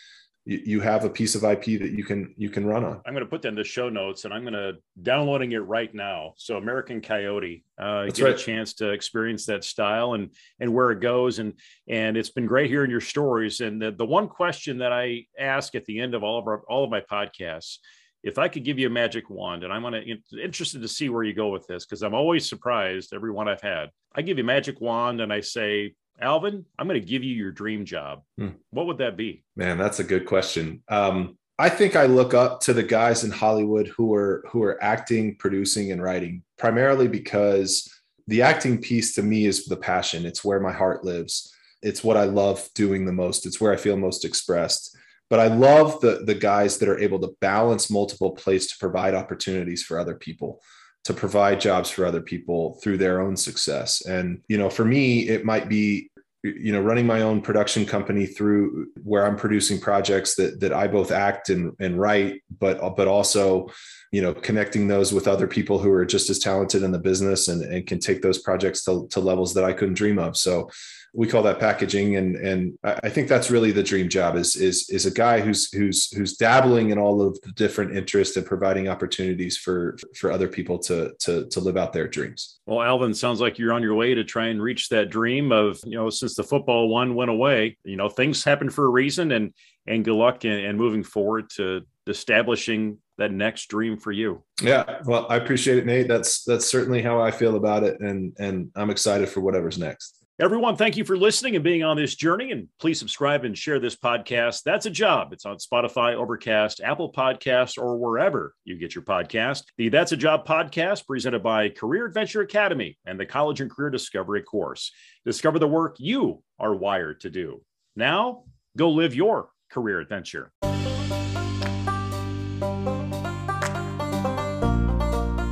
you, 0.44 0.81
have 0.81 1.05
a 1.05 1.11
piece 1.11 1.35
of 1.35 1.44
IP 1.44 1.64
that 1.81 1.92
you 1.92 2.05
can 2.05 2.35
you 2.37 2.50
can 2.50 2.66
run 2.66 2.85
on. 2.85 3.00
I'm 3.07 3.12
going 3.12 3.24
to 3.24 3.31
put 3.31 3.42
that 3.42 3.48
in 3.48 3.55
the 3.55 3.64
show 3.64 3.88
notes, 3.88 4.24
and 4.24 4.35
I'm 4.35 4.42
going 4.42 4.55
to 4.55 4.74
downloading 5.00 5.52
it 5.52 5.59
right 5.59 5.92
now. 5.94 6.35
So 6.37 6.57
American 6.57 7.00
Coyote, 7.00 7.64
uh, 7.78 8.07
get 8.07 8.20
right. 8.20 8.35
a 8.35 8.38
chance 8.38 8.74
to 8.74 8.90
experience 8.90 9.46
that 9.46 9.62
style 9.62 10.14
and 10.14 10.35
and 10.59 10.74
where 10.74 10.90
it 10.90 11.00
goes, 11.00 11.38
and 11.38 11.55
and 11.88 12.16
it's 12.16 12.31
been 12.31 12.46
great 12.46 12.70
hearing 12.70 12.90
your 12.90 13.00
stories. 13.00 13.61
And 13.61 13.81
the, 13.81 13.92
the 13.92 14.05
one 14.05 14.28
question 14.28 14.78
that 14.78 14.92
I 14.92 15.26
ask 15.38 15.74
at 15.74 15.85
the 15.85 16.00
end 16.00 16.14
of 16.14 16.24
all 16.24 16.38
of 16.38 16.46
our 16.48 16.62
all 16.68 16.83
of 16.83 16.90
my 16.90 17.02
podcasts, 17.02 17.78
if 18.24 18.37
I 18.37 18.48
could 18.48 18.64
give 18.64 18.81
you 18.81 18.88
a 18.88 18.90
magic 18.90 19.31
wand, 19.31 19.62
and 19.62 19.72
I'm 19.72 19.83
going 19.83 19.94
to 20.31 20.42
interested 20.42 20.83
to 20.83 20.88
see 20.88 21.09
where 21.09 21.22
you 21.22 21.35
go 21.35 21.48
with 21.50 21.68
this 21.68 21.87
because 21.87 22.02
I'm 22.02 22.14
always 22.14 22.48
surprised 22.48 23.14
every 23.14 23.31
one 23.31 23.48
I've 23.48 23.62
had. 23.62 23.90
I 24.12 24.22
give 24.22 24.38
you 24.38 24.44
a 24.44 24.46
magic 24.46 24.81
wand, 24.81 25.20
and 25.20 25.33
I 25.33 25.40
say 25.40 25.94
Alvin, 26.20 26.64
I'm 26.79 26.87
going 26.87 27.01
to 27.01 27.07
give 27.07 27.25
you 27.25 27.35
your 27.35 27.51
dream 27.51 27.85
job. 27.85 28.22
Hmm. 28.38 28.51
What 28.70 28.87
would 28.87 28.98
that 28.98 29.16
be? 29.16 29.44
Man, 29.57 29.79
that's 29.79 30.01
a 30.01 30.05
good 30.05 30.27
question. 30.27 30.83
Um, 30.88 31.38
I 31.59 31.68
think 31.68 31.96
I 31.96 32.07
look 32.07 32.35
up 32.35 32.61
to 32.62 32.72
the 32.72 32.83
guys 32.83 33.25
in 33.25 33.31
Hollywood 33.31 33.88
who 33.88 34.14
are 34.14 34.44
who 34.51 34.62
are 34.62 34.83
acting, 34.83 35.37
producing, 35.37 35.92
and 35.92 36.03
writing 36.03 36.42
primarily 36.59 37.09
because 37.09 37.88
the 38.27 38.42
acting 38.42 38.81
piece 38.81 39.14
to 39.14 39.22
me 39.22 39.46
is 39.46 39.66
the 39.66 39.77
passion. 39.77 40.25
It's 40.27 40.44
where 40.44 40.61
my 40.61 40.72
heart 40.72 41.05
lives. 41.05 41.53
It's 41.83 42.03
what 42.05 42.16
I 42.16 42.25
love 42.25 42.68
doing 42.75 43.05
the 43.05 43.12
most. 43.12 43.46
It's 43.46 43.61
where 43.61 43.72
I 43.72 43.77
feel 43.77 43.96
most 43.96 44.25
expressed. 44.25 44.96
But 45.29 45.40
I 45.40 45.48
love 45.48 46.01
the 46.01 46.22
the 46.25 46.35
guys 46.35 46.79
that 46.79 46.88
are 46.88 46.98
able 46.98 47.20
to 47.20 47.37
balance 47.40 47.90
multiple 47.90 48.33
plays 48.33 48.68
to 48.68 48.79
provide 48.79 49.14
opportunities 49.14 49.83
for 49.83 49.98
other 49.98 50.14
people 50.14 50.62
to 51.05 51.12
provide 51.12 51.61
jobs 51.61 51.91
for 51.91 52.07
other 52.07 52.21
people 52.21 52.79
through 52.83 52.97
their 52.97 53.21
own 53.21 53.37
success. 53.37 54.05
And, 54.07 54.41
you 54.49 54.57
know, 54.57 54.71
for 54.71 54.85
me, 54.85 55.29
it 55.29 55.45
might 55.45 55.69
be 55.69 56.11
you 56.45 56.73
know 56.73 56.81
running 56.81 57.07
my 57.07 57.23
own 57.23 57.41
production 57.41 57.87
company 57.87 58.27
through 58.27 58.88
where 59.05 59.25
i'm 59.25 59.37
producing 59.37 59.79
projects 59.79 60.35
that 60.35 60.59
that 60.59 60.73
i 60.73 60.88
both 60.88 61.12
act 61.12 61.51
and, 61.51 61.73
and 61.79 62.01
write 62.01 62.43
but 62.59 62.97
but 62.97 63.07
also 63.07 63.69
you 64.11 64.21
know 64.21 64.35
connecting 64.35 64.88
those 64.88 65.12
with 65.12 65.29
other 65.29 65.47
people 65.47 65.79
who 65.79 65.91
are 65.93 66.05
just 66.05 66.31
as 66.31 66.41
talented 66.41 66.83
in 66.83 66.91
the 66.91 66.99
business 66.99 67.47
and, 67.47 67.62
and 67.62 67.87
can 67.87 68.01
take 68.01 68.23
those 68.23 68.38
projects 68.38 68.83
to, 68.85 69.07
to 69.09 69.21
levels 69.21 69.55
that 69.55 69.65
i 69.65 69.73
couldn't 69.73 69.95
dream 69.95 70.19
of 70.19 70.37
so 70.37 70.69
we 71.14 71.27
call 71.27 71.42
that 71.42 71.59
packaging 71.61 72.16
and 72.16 72.37
and 72.37 72.79
i 72.85 73.09
think 73.09 73.29
that's 73.29 73.51
really 73.51 73.70
the 73.70 73.83
dream 73.83 74.09
job 74.09 74.37
is 74.37 74.57
is 74.57 74.88
is 74.90 75.07
a 75.07 75.11
guy 75.11 75.40
who's 75.40 75.72
who's 75.72 76.11
who's 76.12 76.37
dabbling 76.37 76.90
in 76.90 76.98
all 76.98 77.20
of 77.20 77.38
the 77.42 77.53
different 77.53 77.94
interests 77.96 78.37
and 78.37 78.46
providing 78.46 78.88
opportunities 78.88 79.57
for 79.57 79.96
for 80.16 80.31
other 80.33 80.48
people 80.48 80.79
to 80.79 81.12
to 81.18 81.46
to 81.48 81.61
live 81.61 81.77
out 81.77 81.92
their 81.92 82.09
dreams 82.09 82.61
well 82.66 82.83
alvin 82.83 83.12
sounds 83.12 83.40
like 83.40 83.59
you're 83.59 83.72
on 83.72 83.83
your 83.83 83.94
way 83.94 84.14
to 84.14 84.25
try 84.25 84.46
and 84.46 84.62
reach 84.62 84.88
that 84.88 85.11
dream 85.11 85.53
of 85.53 85.79
you 85.85 85.96
know 85.96 86.09
since 86.09 86.35
the 86.35 86.44
football 86.44 86.88
one 86.88 87.14
went 87.14 87.31
away 87.31 87.77
you 87.85 87.96
know 87.96 88.09
things 88.09 88.42
happen 88.42 88.70
for 88.70 88.87
a 88.87 88.90
reason 88.90 89.33
and 89.33 89.53
and 89.87 90.05
good 90.05 90.14
luck 90.14 90.44
and, 90.44 90.64
and 90.64 90.79
moving 90.79 91.03
forward 91.03 91.51
to 91.51 91.83
establishing 92.07 92.98
that 93.18 93.31
next 93.31 93.66
dream 93.66 93.96
for 93.96 94.12
you. 94.12 94.42
Yeah, 94.61 95.01
well, 95.05 95.27
I 95.29 95.37
appreciate 95.37 95.79
it, 95.79 95.87
Nate. 95.87 96.09
That's 96.09 96.44
that's 96.44 96.66
certainly 96.66 97.03
how 97.03 97.20
I 97.20 97.31
feel 97.31 97.57
about 97.57 97.85
it, 97.85 98.01
and 98.01 98.35
and 98.38 98.70
I'm 98.75 98.90
excited 98.90 99.29
for 99.29 99.40
whatever's 99.40 99.79
next. 99.79 100.22
Everyone, 100.40 100.77
thank 100.77 100.97
you 100.97 101.05
for 101.05 101.14
listening 101.14 101.57
and 101.57 101.62
being 101.62 101.83
on 101.83 101.99
this 101.99 102.14
journey. 102.14 102.53
And 102.53 102.66
please 102.81 102.99
subscribe 102.99 103.45
and 103.45 103.57
share 103.57 103.79
this 103.79 103.95
podcast. 103.95 104.62
That's 104.62 104.87
a 104.87 104.90
job. 104.90 105.35
It's 105.35 105.45
on 105.45 105.59
Spotify, 105.59 106.14
Overcast, 106.14 106.81
Apple 106.83 107.12
Podcasts, 107.12 107.77
or 107.77 107.99
wherever 107.99 108.55
you 108.64 108.79
get 108.79 108.95
your 108.95 109.05
podcast. 109.05 109.64
The 109.77 109.90
That's 109.90 110.12
a 110.12 110.16
Job 110.16 110.47
podcast 110.47 111.07
presented 111.07 111.42
by 111.42 111.68
Career 111.68 112.07
Adventure 112.07 112.40
Academy 112.40 112.97
and 113.05 113.21
the 113.21 113.27
College 113.27 113.61
and 113.61 113.71
Career 113.71 113.90
Discovery 113.90 114.42
course. 114.42 114.90
Discover 115.27 115.59
the 115.59 115.68
work 115.68 115.97
you 115.99 116.42
are 116.59 116.75
wired 116.75 117.21
to 117.21 117.31
do. 117.31 117.61
Now, 117.95 118.45
go 118.75 118.88
live 118.88 119.14
your 119.14 119.51
career 119.71 120.01
adventure. 120.01 120.51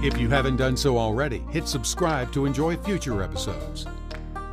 If 0.02 0.18
you 0.18 0.30
haven't 0.30 0.56
done 0.56 0.74
so 0.74 0.96
already, 0.96 1.40
hit 1.50 1.68
subscribe 1.68 2.32
to 2.32 2.46
enjoy 2.46 2.78
future 2.78 3.22
episodes. 3.22 3.84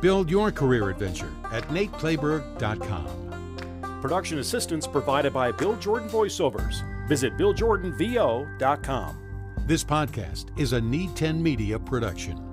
Build 0.00 0.30
your 0.30 0.52
career 0.52 0.90
adventure 0.90 1.30
at 1.50 1.64
nateclayberg.com. 1.68 4.00
Production 4.00 4.38
assistance 4.38 4.86
provided 4.86 5.32
by 5.32 5.50
Bill 5.50 5.74
Jordan 5.76 6.08
Voiceovers. 6.08 6.84
Visit 7.08 7.36
BillJordanVO.com. 7.36 9.24
This 9.66 9.82
podcast 9.84 10.58
is 10.58 10.72
a 10.72 10.80
Need 10.80 11.14
10 11.16 11.42
Media 11.42 11.78
production. 11.78 12.47